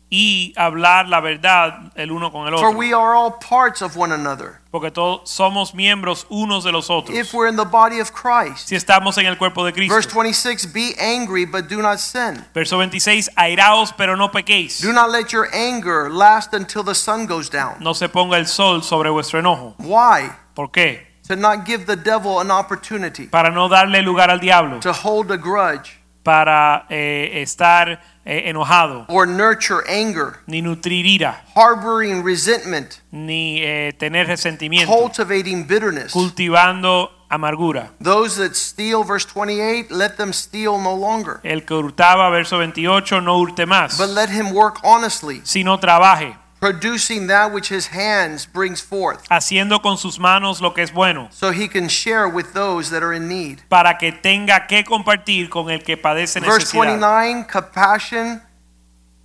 [0.09, 4.13] Y hablar la verdad el uno con el For we are all parts of one
[4.13, 4.61] another.
[4.71, 7.17] Porque todos somos miembros unos de los otros.
[7.17, 8.67] If we're in the body of Christ.
[8.67, 12.45] Si estamos en el cuerpo de Verse 26 Be angry, but do not sin.
[12.53, 14.81] Verso 26, airaos pero no pequéis.
[14.81, 17.77] Do not let your anger last until the sun goes down.
[17.79, 19.75] No se ponga el sol sobre vuestro enojo.
[19.79, 20.29] Why?
[20.53, 21.15] ¿Por qué?
[21.27, 25.31] To not give the devil an opportunity Para no darle lugar al diablo, to hold
[25.31, 32.95] a grudge para eh, estar eh, enojado, or nurture anger, ni nutrir ira, harboring resentment,
[33.11, 36.11] ni eh, tener resentimiento, cultivating bitterness.
[36.11, 37.91] cultivando amargura.
[38.01, 43.21] Those that steal, verse 28, let them steal no longer, El que hurtaba, verso 28,
[43.21, 48.45] no hurte más, but let him work honestly, sino trabaje, producing that which his hands
[48.45, 52.53] brings forth, haciendo con sus manos lo que es bueno, so he can share with
[52.53, 53.61] those that are in need.
[53.69, 56.45] para que tenga que compartir con el que padece necesidad.
[56.45, 58.41] Verse 29, compassion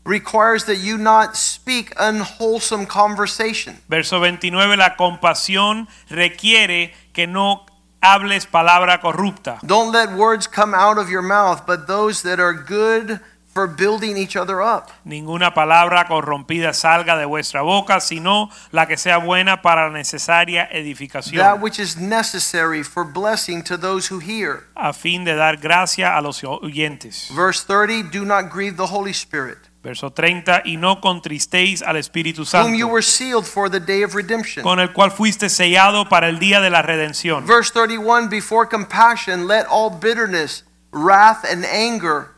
[0.04, 3.76] requires that you not speak unwholesome conversation.
[3.88, 7.66] Verso 29, la compasión requiere que no
[8.02, 9.58] hables palabra corrupta.
[9.64, 13.20] Don't let words come out of your mouth, but those that are good
[13.60, 14.90] for building each other up.
[15.04, 20.66] Ninguna palabra corrompida salga de vuestra boca, sino la que sea buena para la necesaria
[20.68, 24.64] That edificación, which is necessary for blessing to those who hear.
[24.74, 27.28] a fin de dar gracia a los oyentes.
[27.34, 32.44] Verse 30, do not grieve the Holy Spirit, Verso 30, y no contristéis al Espíritu
[32.44, 32.68] Santo.
[32.68, 34.62] whom you were sealed for the day of redemption.
[34.62, 37.46] con el cual fuiste sellado para el día de la redención.
[37.46, 42.28] Verse 31, before compassion, let all bitterness, wrath, and anger,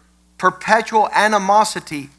[0.42, 2.10] perpetual animosity,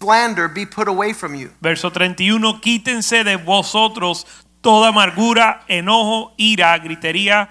[0.00, 1.52] slander be put away from you.
[1.60, 4.26] Verso 31, quítense de vosotros
[4.60, 7.48] toda amargura, enojo, ira, gritería,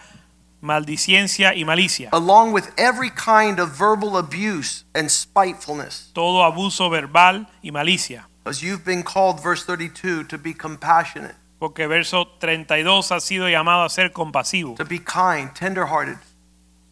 [0.60, 2.10] maldiciencia y malicia.
[2.12, 6.12] along with every kind of verbal abuse and spitefulness.
[6.14, 8.28] Todo abuso verbal y malicia.
[8.46, 13.86] As you've been called, verse 32, to be compassionate, Porque verso 32 ha sido llamado
[13.86, 16.18] a ser compasivo, to be kind, tenderhearted,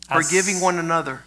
[0.09, 1.23] forgiving one another,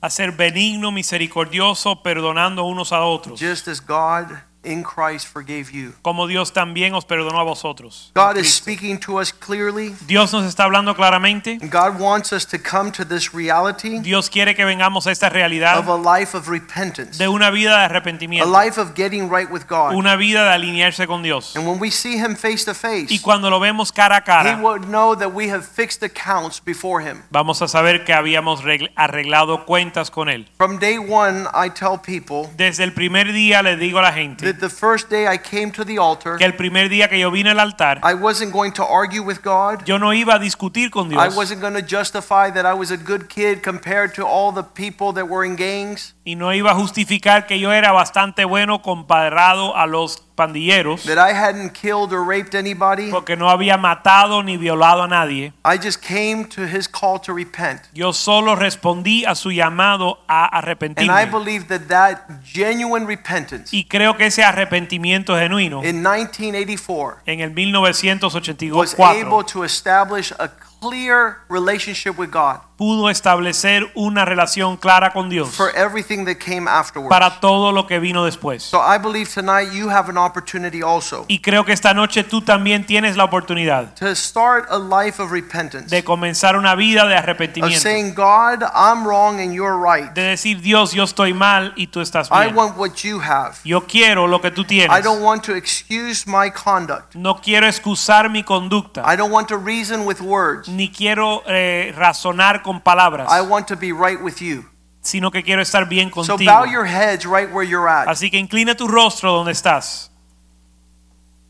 [0.00, 4.36] a ser benigno, misericordioso, perdonando unos a otros, just as God
[4.66, 5.92] in Christ forgave you.
[6.02, 8.10] como Dios también os perdonó a vosotros.
[8.14, 9.94] God is speaking to us clearly.
[10.06, 11.58] Dios nos está hablando claramente.
[11.70, 15.78] God wants us to come to this reality Dios quiere que vengamos a esta realidad
[15.78, 19.50] of a life of repentance, de una vida de a arrepentimiento, life of getting right
[19.50, 19.94] with God.
[19.94, 21.54] una vida de alinearse con Dios.
[21.56, 24.24] And when we see Him face to Y face, cuando lo vemos cara a He
[24.24, 27.22] cara, would know that we have fixed accounts before Him.
[27.30, 30.48] vamos a saber que habíamos regl- arreglado cuentas con Él.
[30.56, 34.52] From day one, I tell people Desde el primer día le digo a la gente
[34.56, 37.30] that the first day I came to the altar, que el primer día que yo
[37.30, 39.86] vine al altar, I wasn't going to argue with God.
[39.86, 41.22] yo no iba a discutir con Dios.
[41.22, 44.62] I wasn't going to justify that I was a good kid compared to all the
[44.62, 48.82] people that were in gangs, y no iba a justificar que yo era bastante bueno
[48.82, 53.10] comparado a los pandilleros, that I hadn't killed or raped anybody.
[53.10, 55.52] porque no había matado ni violado a nadie.
[55.64, 57.80] I just came to his call to repent.
[57.94, 63.84] Yo solo respondí a su llamado a And I believe that that genuine repentance Y
[63.84, 68.76] creo que ese arrepentimiento genuino in 1984 en el 1984.
[68.76, 70.48] was able to establish a
[70.80, 76.68] clear relationship with God pudo establecer una relación clara con Dios for everything that came
[76.68, 77.08] afterwards.
[77.10, 78.62] para todo lo que vino después.
[78.62, 82.42] So I believe tonight you have an opportunity also Y creo que esta noche tú
[82.42, 87.14] también tienes la oportunidad to start a life of repentance, de comenzar una vida de
[87.14, 87.80] of arrepentimiento.
[87.80, 90.12] saying, God, I'm wrong and you're right.
[90.12, 92.56] De decir, Dios, yo estoy mal y tú estás I bien.
[92.56, 93.54] want what you have.
[93.64, 95.02] Yo quiero lo que tú I tienes.
[95.02, 97.14] don't want to excuse my conduct.
[97.14, 99.02] No quiero excusar mi conducta.
[99.10, 100.68] I don't want to reason with words.
[100.68, 103.30] Ni quiero eh, razonar con palabras.
[103.30, 104.64] I want to be right with you.
[105.00, 106.36] Sino que quiero estar bien contigo.
[106.36, 108.08] So bow your heads right where you're at.
[108.08, 110.10] Así que inclina tu rostro donde estás.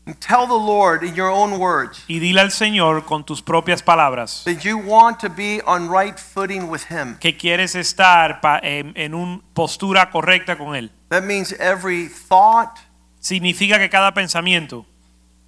[0.05, 3.83] And tell the Lord in your own words Y dile al Señor con tus propias
[3.83, 7.17] palabras that you want to be on right footing with Him.
[7.19, 10.91] que quieres estar en, en una postura correcta con Él.
[11.09, 12.79] That means every thought
[13.19, 14.85] Significa que cada pensamiento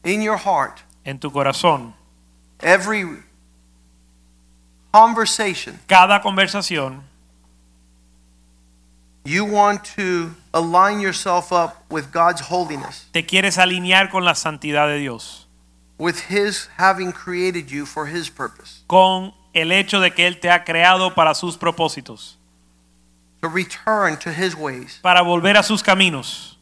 [0.03, 1.93] in your heart, en tu corazón,
[2.59, 3.05] every
[4.91, 7.01] conversation, cada conversación,
[9.25, 14.87] you want to align yourself up with God's holiness, te quieres alinear con la santidad
[14.87, 15.47] de Dios,
[15.97, 20.49] with His having created you for His purpose, con el hecho de que Él te
[20.49, 22.37] ha creado para sus propósitos,
[23.41, 24.99] to return to His ways.
[25.01, 26.58] para volver a sus caminos.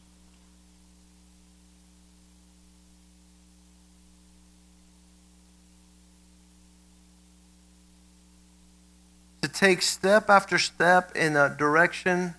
[9.48, 12.34] To take step after step in a direction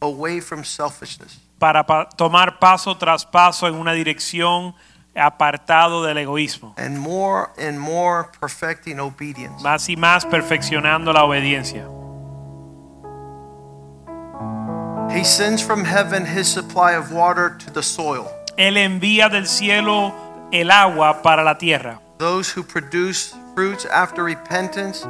[0.00, 1.38] away from selfishness.
[1.58, 4.74] para pa- tomar paso tras paso en una dirección
[5.14, 9.62] apartado del egoísmo, and more and more perfecting obedience.
[9.62, 11.86] más y más perfeccionando la obediencia.
[15.10, 18.26] He sends from heaven his supply of water to the soil.
[18.56, 20.12] Él envía del cielo
[20.52, 22.00] el agua para la tierra.
[22.18, 25.04] Those who produce fruits after repentance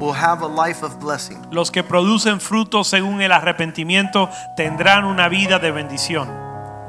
[0.00, 1.38] will have a life of blessing.
[1.50, 6.28] Los que producen frutos según el arrepentimiento tendrán una vida de bendición.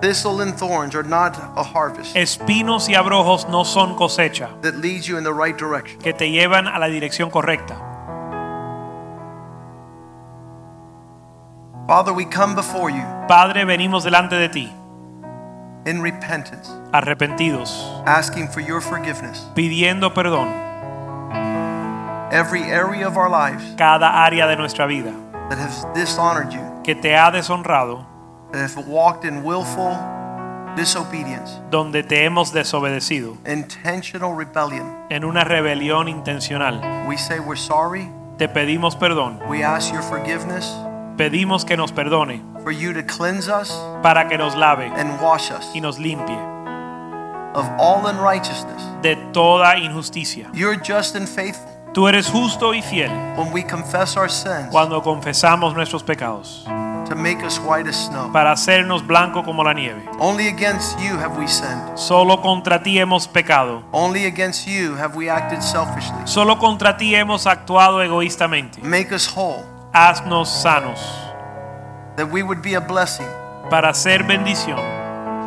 [0.01, 5.05] Thistle and thorns are not a harvest Espinos y abrojos no son cosecha that leads
[5.07, 5.99] you in the right direction.
[6.01, 7.75] que te llevan a la dirección correcta.
[11.85, 14.71] Father, we come before you Padre, venimos delante de ti,
[15.85, 19.47] in repentance, arrepentidos, asking for your forgiveness.
[19.55, 20.47] pidiendo perdón
[22.31, 25.11] Every area of our lives cada área de nuestra vida
[25.49, 28.05] that has dishonored you, que te ha deshonrado,
[28.51, 29.97] that have walked in willful
[30.75, 37.07] disobedience, donde te hemos desobedecido, intentional rebellion, en una rebelión intencional.
[37.07, 38.07] we say we're sorry.
[38.37, 40.71] Te pedimos perdón, We ask your forgiveness
[41.17, 43.69] pedimos que nos perdone for you to cleanse us
[44.01, 46.37] para que nos lave and wash us y nos limpie
[47.53, 48.81] of all unrighteousness.
[49.01, 50.49] de toda injusticia.
[50.53, 51.68] You're just and faithful
[51.99, 56.63] Tú eres justo y fiel when we confess our sins cuando confesamos nuestros pecados
[57.09, 58.31] to make us white as snow.
[58.31, 60.01] para hacernos blanco como la nieve.
[60.17, 61.97] Only against you have we sinned.
[61.97, 63.83] Solo contra ti hemos pecado.
[63.91, 66.15] Only against you have we acted selfishly.
[66.23, 68.81] Solo contra ti hemos actuado egoístamente.
[68.81, 71.01] Make us whole, Haznos sanos
[72.15, 73.27] that we would be a blessing
[73.69, 74.79] para ser bendición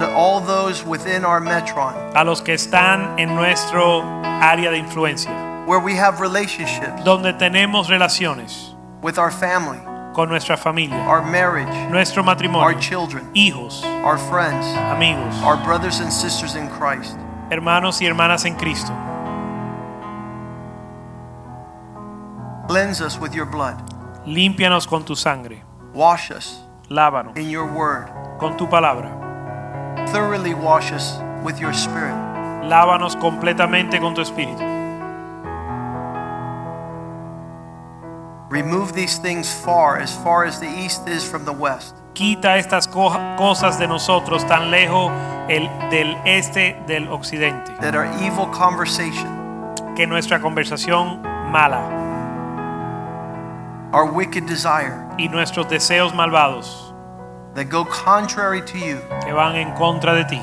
[0.01, 5.31] to all those within our metron, a los que están en nuestro área de influencia,
[5.67, 9.79] where we have relationships donde tenemos relaciones with our family,
[10.15, 16.01] con nuestra familia, our marriage, nuestro matrimonio, our children, hijos, our friends, amigos, our brothers
[16.01, 17.17] and sisters in Christ.
[17.51, 18.93] hermanos y hermanas en Cristo.
[22.69, 23.77] Cleanse us with your blood.
[24.27, 25.63] Límpianos con tu sangre,
[25.93, 28.09] Wash us lávanos in your word.
[28.39, 29.11] con tu palabra,
[30.13, 32.15] Thoroughly wash us with your spirit.
[32.65, 34.63] lávanos completamente con tu espíritu.
[38.53, 41.95] Remove these things far, as far as the east is from the west.
[42.13, 43.09] Quita estas co-
[43.39, 45.11] cosas de nosotros tan lejos
[45.49, 51.81] el, del este del occidente, That our evil conversation, que nuestra conversación mala.
[53.95, 56.93] Our wicked desire, y nuestros deseos malvados.
[57.55, 60.43] That go contrary to you, que van en contra de ti.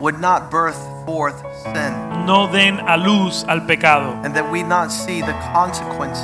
[0.00, 4.18] Would not birth forth sin, no den a luz al pecado.
[4.24, 6.18] And that we not see the consequence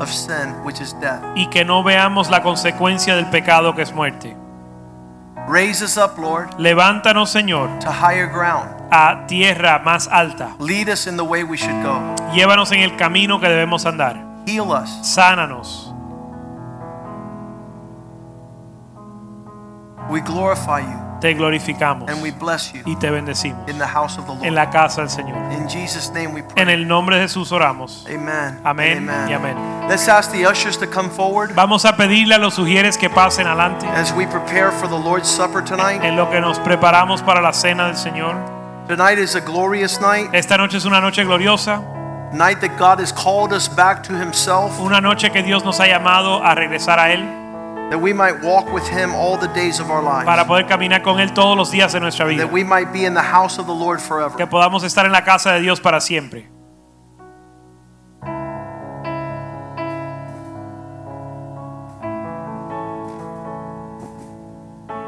[0.00, 1.22] of sin, which is death.
[1.34, 4.36] y que no veamos la consecuencia del pecado que es muerte.
[5.48, 8.68] Raise us up, Lord, Levántanos, Señor, to higher ground.
[8.90, 10.56] a tierra más alta.
[10.58, 12.00] Lead us in the way we should go.
[12.32, 14.16] Llévanos en el camino que debemos andar.
[14.46, 14.90] Heal us.
[15.02, 15.92] Sánanos.
[20.08, 24.18] We glorify you Te glorificamos and we bless you y te bendecimos in the house
[24.18, 24.52] of the en Lord.
[24.54, 25.36] la casa del Señor.
[25.52, 26.72] In Jesus' name we En pray.
[26.74, 28.04] el nombre de Jesús oramos.
[28.06, 28.60] Amen.
[28.64, 29.28] Amén Amen.
[29.30, 29.56] y amén.
[29.88, 33.46] Let's ask the ushers to come forward Vamos a pedirle a los sugieres que pasen
[33.46, 36.02] adelante as we prepare for the Lord's Supper tonight.
[36.04, 38.34] en lo que nos preparamos para la cena del Señor.
[38.88, 41.80] Tonight is a glorious night, Esta noche es una noche gloriosa,
[42.32, 45.86] night that God has called us back to Himself, una noche que Dios nos ha
[45.86, 47.24] llamado a regresar a Él
[47.90, 50.26] that we might walk with Him all the days of our lives.
[50.26, 52.44] para poder caminar con Él todos los días de nuestra vida.
[52.44, 54.36] that we might be in the house of the Lord forever.
[54.36, 56.48] Que podamos estar en la casa de Dios para siempre.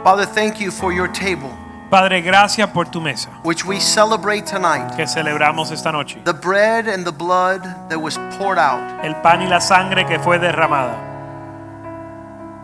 [0.05, 1.50] Father, thank you for your table,
[1.90, 4.94] Padre, gracias por tu mesa which we celebrate tonight.
[4.96, 6.18] que celebramos esta noche.
[6.24, 10.18] The bread and the blood that was poured out, El pan y la sangre que
[10.18, 11.07] fue derramada.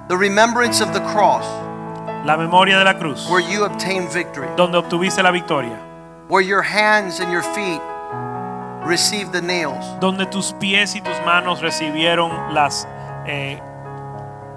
[0.08, 1.44] The remembrance of the cross
[2.26, 5.78] La memoria de la cruz, where you obtained victory, donde obtuviste la victoria.
[6.28, 7.80] where your hands and your feet
[8.86, 9.84] received the nails.
[10.00, 12.86] Donde tus pies y tus manos recibieron las,
[13.26, 13.60] eh,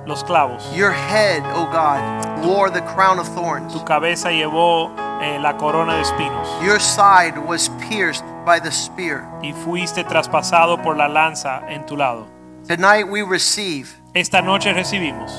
[0.05, 0.63] los clavos.
[0.75, 3.73] Your head, O God, wore the crown of thorns.
[3.73, 4.91] Tu cabeza llevó
[5.21, 6.47] eh, la corona de espinos.
[6.63, 9.25] Your side was pierced by the spear.
[9.43, 12.27] Y fuiste traspasado por la lanza en tu lado.
[12.67, 15.31] Tonight we receive Esta noche recibimos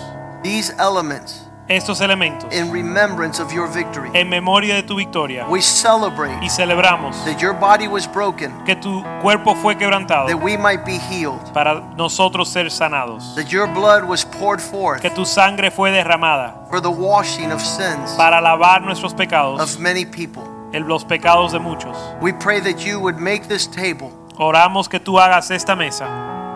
[0.43, 4.09] these elements estos elementos in remembrance of your victory.
[4.15, 8.77] en memoria de tu victoria We celebrate y celebramos that your body was broken, que
[8.77, 13.67] tu cuerpo fue quebrantado that we might be healed, para nosotros ser sanados, that your
[13.67, 18.41] blood was poured forth que tu sangre fue derramada for the washing of sins para
[18.41, 20.45] lavar nuestros pecados, of many people.
[20.73, 21.97] el- los pecados de muchos.
[22.23, 26.07] We pray that you would make this table Oramos que tú hagas esta mesa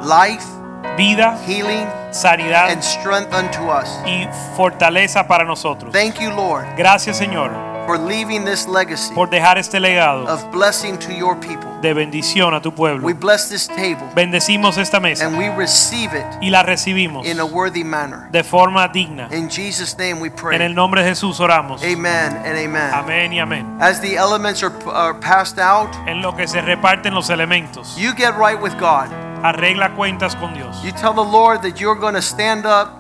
[0.03, 0.47] life,
[0.97, 3.89] vida, healing, sanidad and strength unto us.
[4.07, 5.93] y fortaleza para nosotros.
[5.93, 10.97] Thank you, Lord, Gracias Señor for leaving this legacy por dejar este legado of blessing
[10.99, 11.71] to your people.
[11.83, 13.05] de bendición a tu pueblo.
[13.05, 17.41] We bless this table Bendecimos esta mesa and we receive it y la recibimos in
[17.41, 18.29] a worthy manner.
[18.31, 19.29] de forma digna.
[19.33, 20.55] In Jesus' name we pray.
[20.57, 21.83] En el nombre de Jesús oramos.
[21.83, 22.95] Amen and amen.
[22.95, 23.67] Amén y amén.
[23.81, 28.13] As the elements are, are passed out, En lo que se reparten los elementos, you
[28.15, 29.09] get right with God.
[29.43, 30.81] arregla cuentas con Dios.
[30.85, 32.91] You tell the Lord that you're going to stand up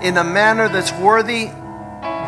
[0.00, 1.50] in a manner that's worthy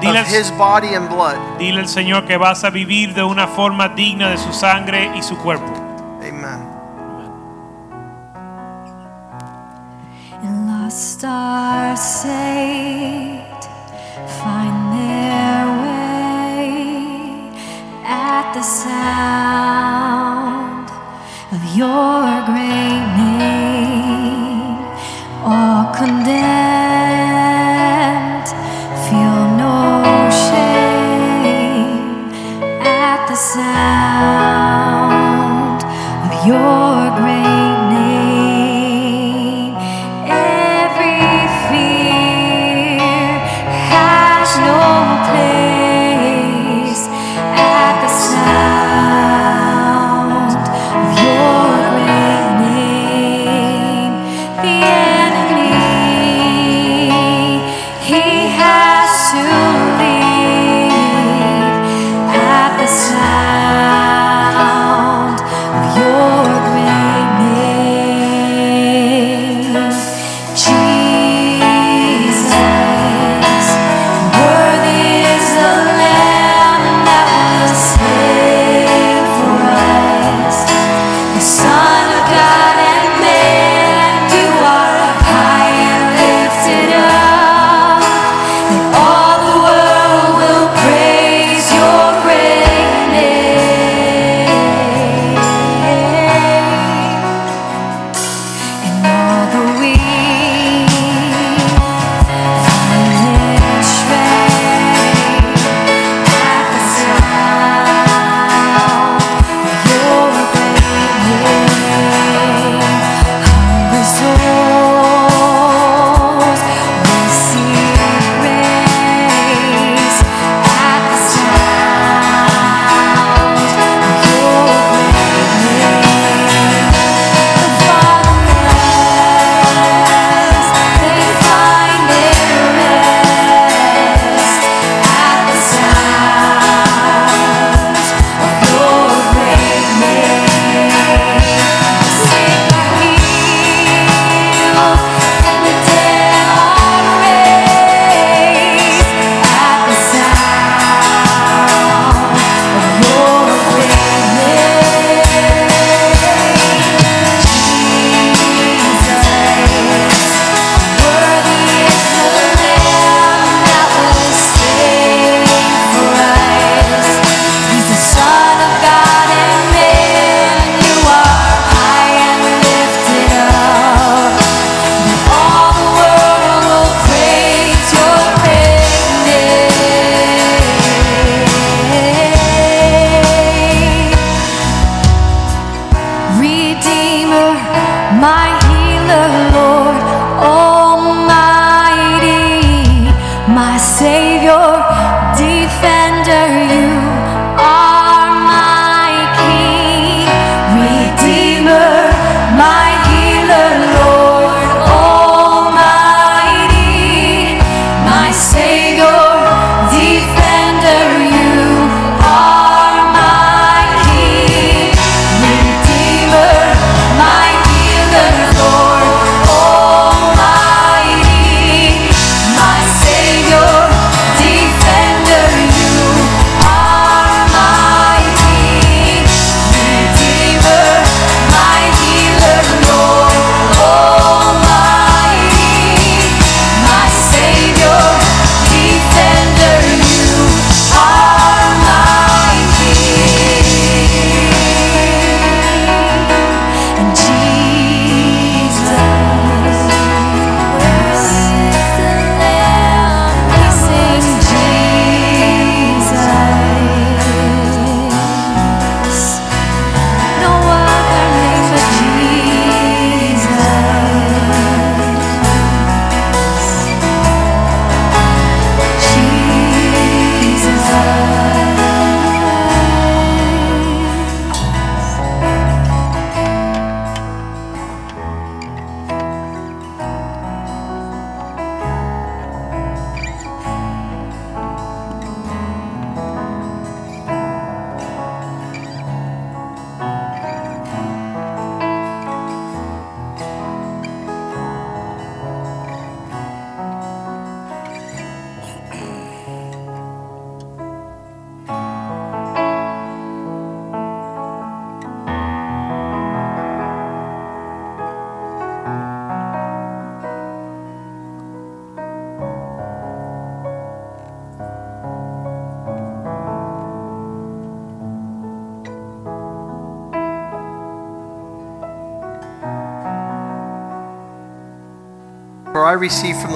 [0.01, 1.37] Dile of His body and blood.
[1.59, 5.23] dile al Señor que vas a vivir de una forma digna de su sangre y
[5.23, 5.73] su cuerpo.
[6.23, 6.61] Amen.
[10.43, 13.65] And lost are saved,
[14.43, 17.51] find their way
[18.05, 19.69] at the sound
[21.51, 22.98] of your great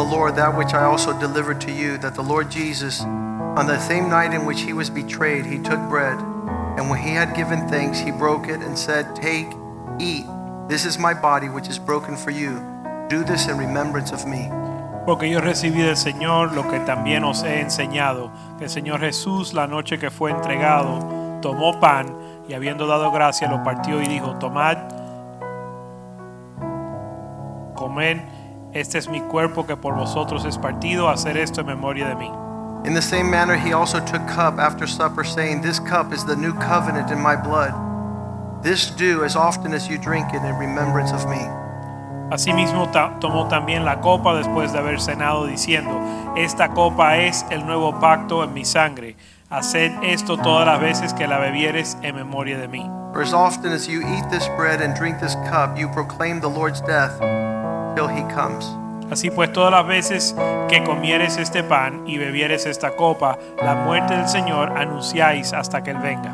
[0.02, 3.78] the Lord that which I also delivered to you, that the Lord Jesus, on the
[3.78, 6.18] same night in which he was betrayed, he took bread,
[6.76, 9.46] and when he had given thanks, he broke it and said, Take,
[10.00, 10.26] eat.
[10.68, 12.58] This is my body, which is broken for you.
[13.08, 14.50] Do this in remembrance of me.
[15.06, 19.54] Porque yo recibí del Señor lo que también os he enseñado, que el Señor Jesús
[19.54, 20.98] la noche que fue entregado
[21.40, 22.12] tomó pan
[22.48, 24.78] y habiendo dado gracia lo partió y dijo, tomad,
[28.82, 32.30] este es mi cuerpo que por vosotros es partido, hacer esto en memoria de mí.
[32.84, 36.34] In the same manner, he also took cup after supper, saying, This cup is the
[36.34, 37.72] new covenant in my blood.
[38.60, 41.38] This do as often as you drink it in remembrance of me.
[42.32, 42.90] Asimismo
[43.20, 46.00] tomó también la copa después de haber cenado diciendo,
[46.36, 49.14] esta copa es el nuevo pacto en mi sangre.
[49.48, 52.90] Haced esto todas las veces que la bebieres en memoria de mí.
[53.12, 56.48] For as often as you eat this bread and drink this cup, you proclaim the
[56.48, 57.20] Lord's death
[58.02, 58.64] till he comes.
[59.10, 60.34] Así pues, todas las veces
[60.68, 65.90] que comieres este pan y bebieres esta copa, la muerte del Señor anunciáis hasta que
[65.90, 66.32] Él venga.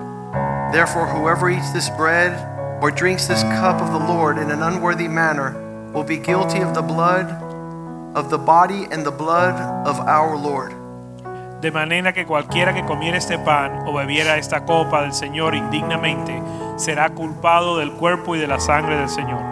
[0.73, 2.33] Therefore, whoever eats this bread
[2.81, 5.57] or drinks this cup of the Lord in an unworthy manner
[5.93, 7.27] will be guilty of the blood
[8.15, 9.55] of the body and the blood
[9.87, 10.73] of our Lord.
[11.61, 16.41] De manera que cualquiera que comiera este pan o bebiera esta copa del Señor indignamente
[16.77, 19.48] será culpado del cuerpo y de la sangre del Señor.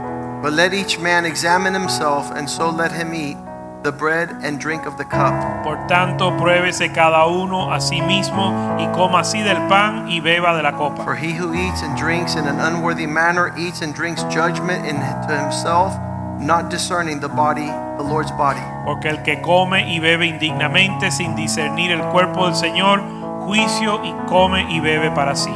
[0.47, 3.37] But let each man examine himself, and so let him eat
[3.83, 5.35] the bread and drink of the cup.
[5.65, 10.55] Por tanto, pruébese cada uno a sí mismo y coma así del pan y beba
[10.57, 11.03] de la copa.
[11.03, 15.37] For he who eats and drinks in an unworthy manner eats and drinks judgment into
[15.37, 15.99] himself,
[16.39, 17.67] not discerning the body,
[17.99, 18.63] the Lord's body.
[18.85, 23.03] Porque el que come y bebe indignamente sin discernir el cuerpo del Señor,
[23.47, 25.51] juicio y come y bebe para sí.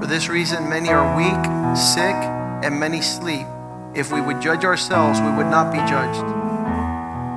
[0.00, 2.14] For this reason, many are weak, sick,
[2.62, 3.46] and many sleep.
[3.94, 6.24] If we would judge ourselves, we would not be judged.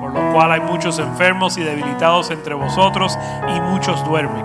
[0.02, 3.16] Por lo cual hay muchos enfermos y debilitados entre vosotros
[3.48, 4.44] y muchos duermen.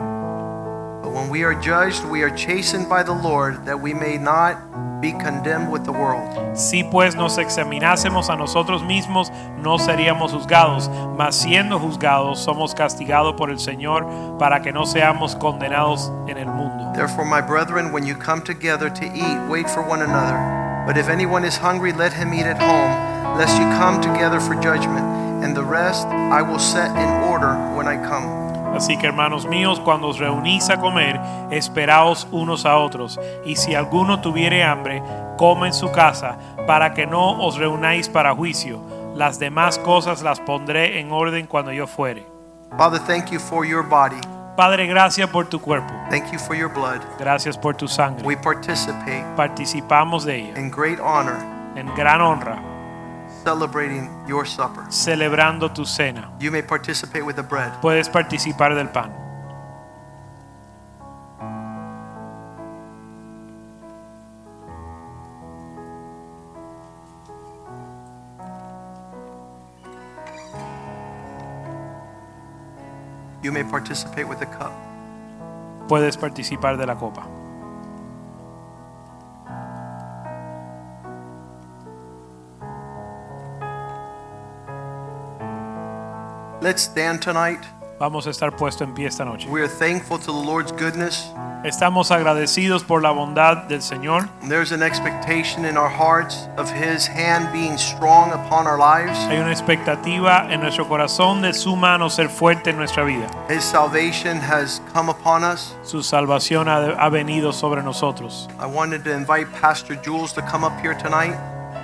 [1.02, 4.59] But when we are judged, we are chastened by the Lord, that we may not
[5.01, 6.28] be condemned with the world.
[6.55, 13.34] Si pues nos examinásemos a nosotros mismos, no seríamos juzgados, mas siendo juzgados, somos castigados
[13.36, 14.06] por el Señor
[14.39, 16.93] para que no seamos condenados en el mundo.
[16.94, 20.61] Therefore, my brethren, when you come together to eat, wait for one another.
[20.86, 24.54] But if anyone is hungry, let him eat at home, lest you come together for
[24.56, 25.06] judgment.
[25.44, 28.42] And the rest I will set in order when I come.
[28.74, 33.20] Así que hermanos míos, cuando os reunís a comer, esperaos unos a otros.
[33.44, 35.02] Y si alguno tuviere hambre,
[35.36, 38.80] coma en su casa, para que no os reunáis para juicio.
[39.14, 42.26] Las demás cosas las pondré en orden cuando yo fuere.
[42.78, 44.20] Father, thank you for your body.
[44.56, 45.92] Padre, gracias por tu cuerpo.
[46.10, 47.00] Thank you for your blood.
[47.18, 48.22] Gracias por tu sangre.
[48.26, 51.36] We participate Participamos de ella in great honor,
[51.74, 52.60] en gran honra,
[53.44, 54.84] celebrating your supper.
[54.90, 56.30] celebrando tu cena.
[56.38, 57.72] You may participate with the bread.
[57.80, 59.10] Puedes participar del pan.
[73.43, 74.73] You may participate with the cup.
[75.89, 77.27] Puedes participar de la copa.
[86.62, 87.66] Let's stand tonight.
[88.02, 89.48] Vamos a estar puesto en pie esta noche.
[89.48, 91.32] We are thankful to the Lord's goodness.
[91.62, 94.28] Estamos agradecidos por la bondad del Señor.
[94.48, 99.16] There's an expectation in our hearts of His hand being strong upon our lives.
[99.28, 103.28] Hay una expectativa en nuestro corazón de su mano ser fuerte en nuestra vida.
[103.48, 105.72] His salvation has come upon us.
[105.84, 108.48] Su salvación ha, ha venido sobre nosotros.
[108.58, 111.36] I wanted to invite Pastor Jules to come up here tonight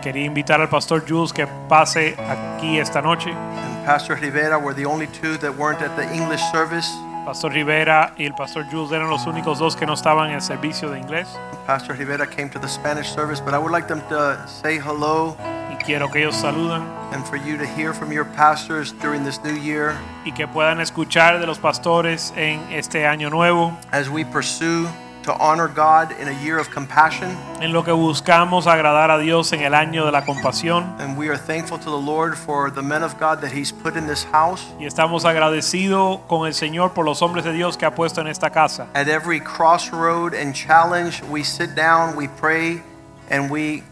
[0.02, 3.30] Quería invitar al pastor Jules que pase aquí esta noche.
[3.32, 6.86] and Pastor Rivera were the only two that weren't at the English service.
[7.24, 10.40] Pastor Rivera y el pastor Jules eran los únicos dos que no estaban en el
[10.40, 11.28] servicio de inglés.
[11.66, 15.36] Pastor Rivera came to the Spanish service, but I would like them to say hello
[15.70, 19.42] Y quiero que ellos saludan and for you to hear from your pastors during this
[19.44, 19.94] new year
[20.24, 24.88] y que puedan escuchar de los pastores en este año nuevo, as we pursue
[25.28, 27.36] to honor God in a year of compassion.
[27.60, 30.98] en lo que buscamos agradar a Dios en el año de la compasión.
[30.98, 33.94] And we are thankful to the Lord for the men of God that He's put
[33.96, 34.62] in this house.
[34.80, 38.28] Y estamos agradecidos con el Señor por los hombres de Dios que ha puesto en
[38.28, 38.86] esta casa.
[38.94, 42.80] At every crossroad and challenge, we sit down, we pray,
[43.30, 43.82] and we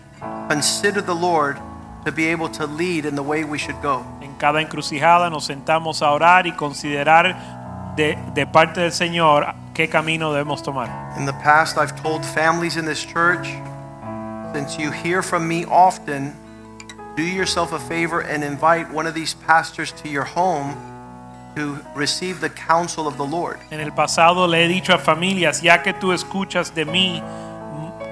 [0.48, 1.58] consider the Lord
[2.06, 4.06] to be able to lead in the way we should go.
[4.22, 7.55] En cada encrucijada nos sentamos a orar y considerar
[7.96, 10.88] de, de parte del Señor qué camino debemos tomar.
[11.18, 13.46] In the past, I've told families in this church,
[14.54, 16.34] since you hear from me often,
[17.16, 20.74] do yourself a favor and invite one of these pastors to your home
[21.56, 23.58] to receive the counsel of the Lord.
[23.70, 27.22] En el pasado le he dicho a familias, ya que tú escuchas de mí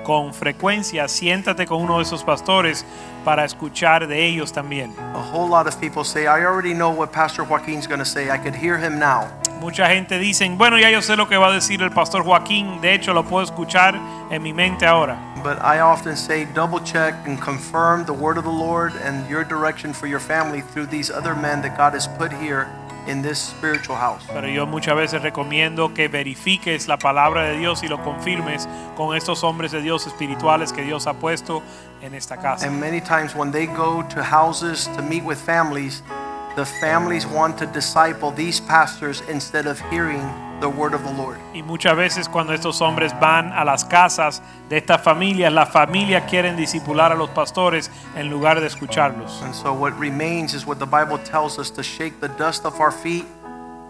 [0.05, 2.85] con frecuencia, siéntate con uno de esos pastores
[3.25, 4.95] para escuchar de ellos también.
[5.15, 8.31] A whole lot of people say, I already know what Pastor Joaquin's going to say.
[8.31, 9.29] I could hear him now.
[9.61, 12.81] Mucha gente dicen, bueno, ya yo sé lo que va a decir el pastor Joaquín,
[12.81, 13.99] de hecho lo puedo escuchar
[14.31, 15.17] en mi mente ahora.
[15.43, 19.45] But I often say, double check and confirm the word of the Lord and your
[19.45, 22.67] direction for your family through these other men that God has put here
[23.07, 24.25] in this spiritual house.
[24.33, 29.17] Pero yo muchas veces recomiendo que verifiques la palabra de Dios y lo confirmes con
[29.17, 31.63] estos hombres de Dios espirituales que Dios ha puesto
[32.03, 32.67] en esta casa.
[32.67, 36.03] And many times when they go to houses to meet with families,
[36.57, 40.23] the families want to disciple these pastors instead of hearing
[40.61, 41.39] the word of the Lord.
[41.53, 46.25] Y muchas veces cuando estos hombres van a las casas de estas familias, las familias
[46.31, 49.43] quieren disipular a los pastores en lugar de escucharlos.
[49.43, 52.81] And so what remains is what the Bible tells us to shake the dust off
[52.81, 53.27] our feet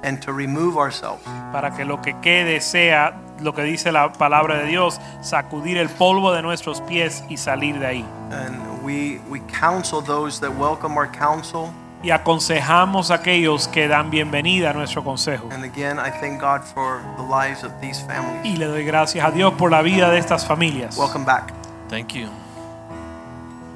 [0.02, 1.22] and to remove ourselves.
[1.52, 5.88] Para que lo que quede sea lo que dice la palabra de Dios, sacudir el
[5.88, 8.04] polvo de nuestros pies y salir de ahí.
[8.30, 11.72] And we we counsel those that welcome our counsel.
[12.04, 15.48] Y aconsejamos a aquellos que dan bienvenida a nuestro consejo.
[15.50, 18.44] And again, I thank God for the lives of these families.
[18.44, 20.98] Y le doy gracias a Dios por la vida de estas familias.
[20.98, 21.52] Welcome back.
[21.88, 22.28] Thank you.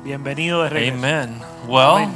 [0.05, 0.95] Bienvenido de regreso.
[0.99, 1.41] Amen.
[1.67, 2.11] Well,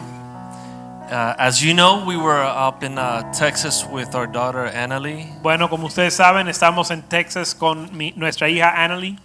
[1.10, 5.28] uh, as you know, we were up in uh, Texas with our daughter Annalie.
[5.42, 9.18] Bueno, como ustedes saben, estamos en Texas con mi- nuestra hija Annalie.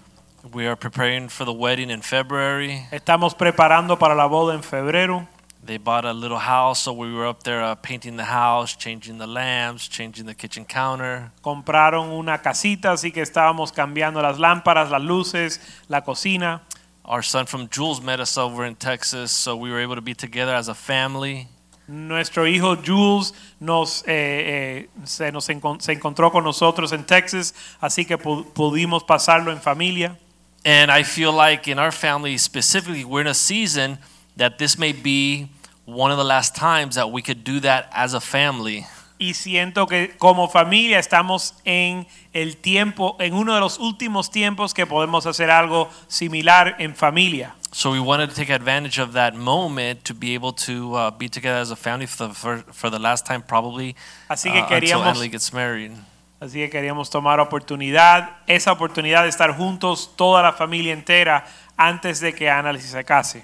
[0.54, 2.86] We are preparing for the wedding in February.
[2.92, 5.28] Estamos preparando para la boda en febrero.
[5.68, 9.18] They bought a little house, so we were up there uh, painting the house, changing
[9.18, 11.30] the lamps, changing the kitchen counter.
[11.44, 16.62] Compraron una casita, así que estábamos cambiando las lámparas, las luces, la cocina.
[17.04, 20.14] Our son from Jules met us over in Texas, so we were able to be
[20.14, 21.50] together as a family.
[21.90, 27.54] Nuestro hijo Jules nos, eh, eh, se, nos encon- se encontró con nosotros en Texas,
[27.82, 30.18] así que pu- pudimos pasarlo en familia.
[30.64, 33.98] And I feel like in our family specifically, we're in a season
[34.38, 35.50] that this may be
[35.88, 38.86] one of the last times that we could do that as a family.
[39.20, 44.76] Y siento que como familia estamos en el tiempo, en uno de los últimos tiempos
[44.76, 47.56] que podemos hacer algo similar en familia.
[47.72, 51.28] So we wanted to take advantage of that moment to be able to uh, be
[51.30, 53.96] together as a family for the, for, for the last time, probably
[54.30, 55.92] Así que uh, until queríamos- Emily gets married.
[56.40, 61.46] Así que queríamos tomar oportunidad, esa oportunidad de estar juntos, toda la familia entera,
[61.76, 63.44] antes de que Análisis se case.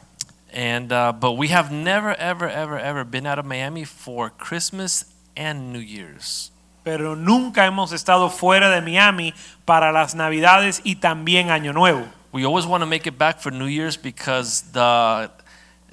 [0.54, 5.06] And uh, but we have never, ever, ever, ever been out of Miami for Christmas
[5.36, 6.52] and New Year's.
[6.84, 9.34] Pero nunca hemos estado fuera de Miami
[9.66, 12.06] para las Navidades y también Año Nuevo.
[12.32, 15.32] We always want to make it back for New Year's because the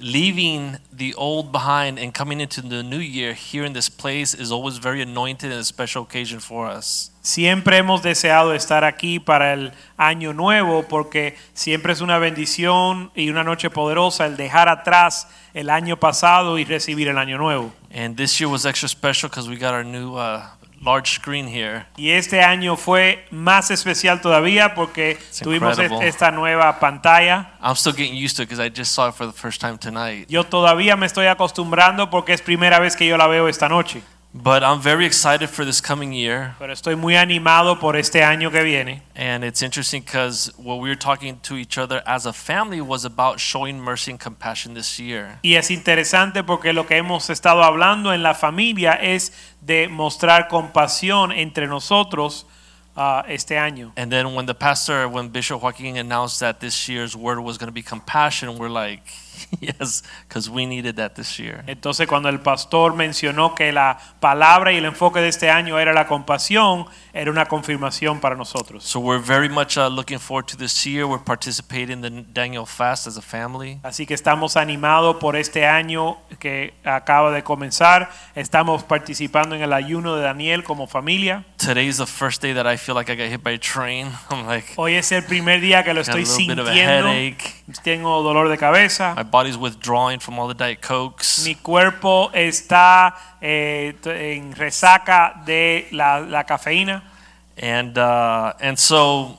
[0.01, 4.51] leaving the old behind and coming into the new year here in this place is
[4.51, 7.11] always very anointed and a special occasion for us.
[7.23, 13.29] Siempre hemos deseado estar aquí para el Año Nuevo porque siempre es una bendición y
[13.29, 17.71] una noche poderosa el dejar atrás el año pasado y recibir el Año Nuevo.
[17.93, 20.47] And this year was extra special because we got our new uh,
[20.83, 21.85] large screen here.
[21.97, 25.99] Y este año fue más especial todavía porque tuvimos incredible.
[26.07, 27.51] est- esta nueva pantalla.
[27.61, 29.77] I'm still getting used to it because I just saw it for the first time
[29.77, 30.25] tonight.
[30.29, 34.01] Yo todavía me estoy acostumbrando porque es primera vez que yo la veo esta noche.
[34.33, 36.55] But I'm very excited for this coming year.
[36.57, 39.01] Pero estoy muy animado por este año que viene.
[39.13, 43.03] And it's interesting because what we were talking to each other as a family was
[43.03, 45.39] about showing mercy and compassion this year.
[45.43, 50.47] Y es interesante porque lo que hemos estado hablando en la familia es de mostrar
[50.47, 52.45] compasión entre nosotros
[52.95, 53.91] ah, este año.
[53.97, 57.67] And then when the pastor, when Bishop Joaquin announced that this year's word was going
[57.67, 59.03] to be compassion, we're like,
[59.59, 61.63] yes, because we needed that this year.
[61.67, 65.93] Entonces cuando el pastor mencionó que la palabra y el enfoque de este año era
[65.93, 68.83] la compasión, era una confirmación para nosotros.
[68.83, 71.05] So we're very much uh, looking forward to this year.
[71.05, 73.79] We're participating in the Daniel fast as a family.
[73.83, 78.09] Así que estamos animados por este año que acaba de comenzar.
[78.35, 81.43] Estamos participando en el ayuno de Daniel como familia.
[81.57, 84.07] Today's the first day that I feel like I got hit by a train.
[84.29, 87.35] I'm like, Hoy es el primer día que lo estoy little bit of a sintiendo.
[87.83, 89.13] Tengo dolor de cabeza.
[89.15, 91.43] My body's withdrawing from all the Diet Cokes.
[91.45, 97.03] Mi cuerpo está eh, en resaca de la, la cafeína.
[97.61, 99.37] And uh, and so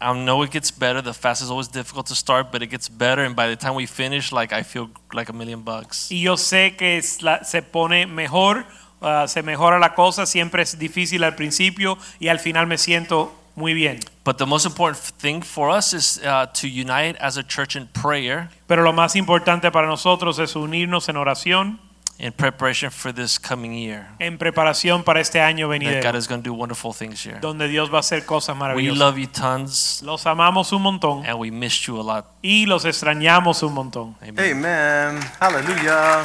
[0.00, 1.02] I know it gets better.
[1.02, 3.24] The fast is always difficult to start, but it gets better.
[3.24, 6.08] And by the time we finish, like I feel like a million bucks.
[6.10, 8.64] Y yo sé que la- se pone mejor,
[9.02, 10.24] ah, se mejora la cosa.
[10.24, 13.98] Siempre es difícil al principio y al final me siento Muy bien.
[14.24, 17.86] But the most important thing for us is uh, to unite as a church in
[17.88, 21.80] prayer Pero lo más importante para nosotros es unirnos en oración
[22.20, 24.08] in preparation for this coming year.
[24.18, 27.38] en preparación para este año That God venidero, is going to do wonderful things here.
[27.40, 28.98] donde Dios va a hacer cosas maravillosas.
[28.98, 32.26] We love you tons Los amamos un montón and we missed you a lot.
[32.42, 34.16] y los extrañamos un montón.
[34.22, 34.64] Amen.
[34.66, 35.20] Amen.
[35.40, 36.24] Hallelujah.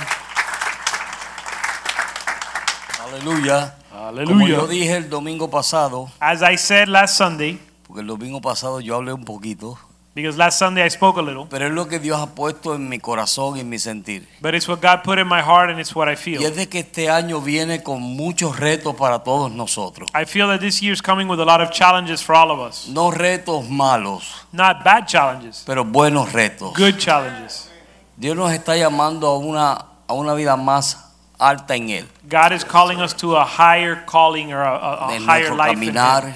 [4.08, 4.34] Aleluya.
[4.34, 8.80] Como yo dije el domingo pasado, As I said last Sunday, porque el domingo pasado
[8.80, 9.78] yo hablé un poquito,
[10.16, 12.90] because last Sunday I spoke a little, pero es lo que Dios ha puesto en
[12.90, 14.28] mi corazón y en mi sentir.
[14.42, 16.44] but it's what God put in my heart and it's what I Y feel.
[16.44, 20.10] es de que este año viene con muchos retos para todos nosotros.
[20.14, 22.88] I feel that this year's coming with a lot of challenges for all of us.
[22.90, 26.74] No retos malos, Not bad challenges, pero buenos retos.
[26.78, 27.70] good challenges.
[28.18, 29.72] Dios nos está llamando a una,
[30.08, 31.03] a una vida más
[31.48, 32.08] alta en Él.
[32.30, 35.56] God is calling us to a higher calling or a, a- a En higher nuestro
[35.58, 36.34] life in, Him.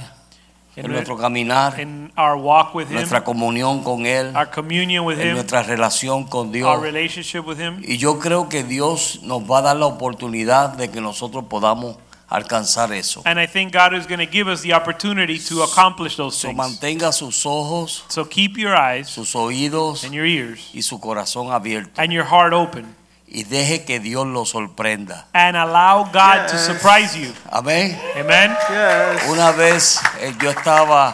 [0.75, 5.05] in, en nuestro caminar, in our walk with Him, nuestra comunión con Él, our communion
[5.05, 7.81] with en Him, nuestra relación con our relationship with Him.
[7.83, 11.95] Y yo creo que Dios nos va a dar la oportunidad de que nosotros podamos
[12.29, 13.21] alcanzar eso.
[13.25, 16.49] And I think God is going to give us the opportunity to accomplish those So,
[16.49, 16.57] things.
[16.57, 21.51] mantenga sus ojos, So keep your eyes sus oídos and your ears y su corazón
[21.53, 22.96] abierto and your heart open
[23.27, 25.27] y deje que Dios lo sorprenda.
[25.33, 27.33] and allow God to surprise you.
[27.51, 27.97] Amén.
[28.15, 28.55] Amen.
[28.69, 29.23] Yes.
[29.29, 31.13] Una vez eh, yo estaba,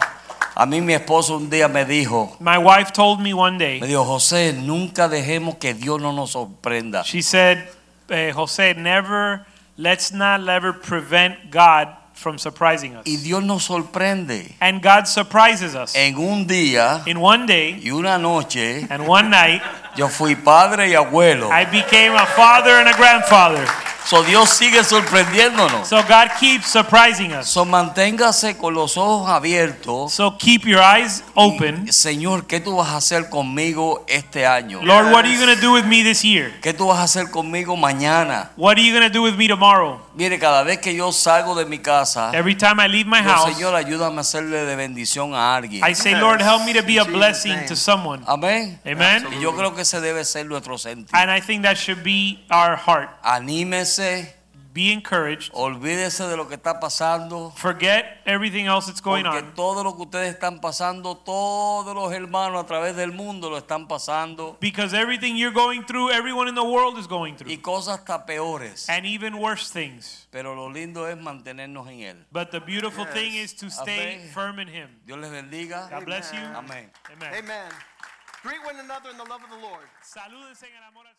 [0.54, 3.80] a mí mi esposo un día me dijo, My wife told me one me day,
[3.80, 7.02] dijo, José, nunca dejemos que Dios no nos sorprenda.
[7.04, 7.68] she said,
[8.08, 9.44] eh, Jose, never,
[9.76, 13.04] let's not ever prevent God from surprising us.
[13.06, 14.54] Y Dios nos sorprende.
[14.60, 15.96] And God surprises us.
[15.96, 19.60] En un día In one day y una noche, and one night,
[19.96, 21.50] yo fui padre y abuelo.
[21.50, 23.64] I became a father and a grandfather.
[24.06, 25.88] So Dios sigue sorprendiéndonos.
[25.88, 27.48] So God keeps surprising us.
[27.48, 30.12] So manténgase con los ojos abiertos.
[30.12, 31.90] So keep your eyes open.
[31.90, 34.82] Señor, ¿qué tú vas a hacer conmigo este año?
[34.82, 36.52] Lord, what are you going to do with me this year?
[36.60, 38.50] ¿Qué tú vas a hacer conmigo mañana?
[38.56, 39.98] What are you going to do with me tomorrow?
[40.14, 43.30] Mire, cada vez que yo salgo de mi casa, Every time I leave my yo,
[43.30, 45.82] house, Señor, ayúdame a hacerle de bendición a alguien.
[45.82, 48.22] I say, Lord, help me to be a blessing to someone.
[48.26, 48.78] Amén.
[48.86, 49.26] Amen.
[49.32, 51.14] Y yo creo que ese debe ser nuestro sentir.
[51.14, 53.10] And I think that should be our heart.
[53.22, 54.34] Anímese,
[54.74, 55.52] Be encouraged.
[55.54, 57.52] olvídese de lo que está pasando.
[57.54, 59.54] Forget everything else that's going Porque on.
[59.54, 63.86] todo lo que ustedes están pasando, todos los hermanos a través del mundo lo están
[63.86, 64.56] pasando.
[64.58, 67.62] Because everything you're going through, everyone in the world is going Y through.
[67.62, 68.88] cosas hasta peores.
[68.88, 70.26] And even worse things.
[70.32, 72.16] Pero lo lindo es mantenernos en Él.
[72.32, 74.30] But the beautiful thing is to stay Amén.
[74.34, 74.88] firm in Him.
[75.06, 75.88] Dios les bendiga.
[75.88, 76.40] God bless you.
[76.40, 76.90] Amén.
[77.12, 77.32] Amen.
[77.32, 77.93] Amen.
[78.44, 79.88] Greet one another in the love of the Lord.
[80.02, 81.13] Salúdense en el amor al.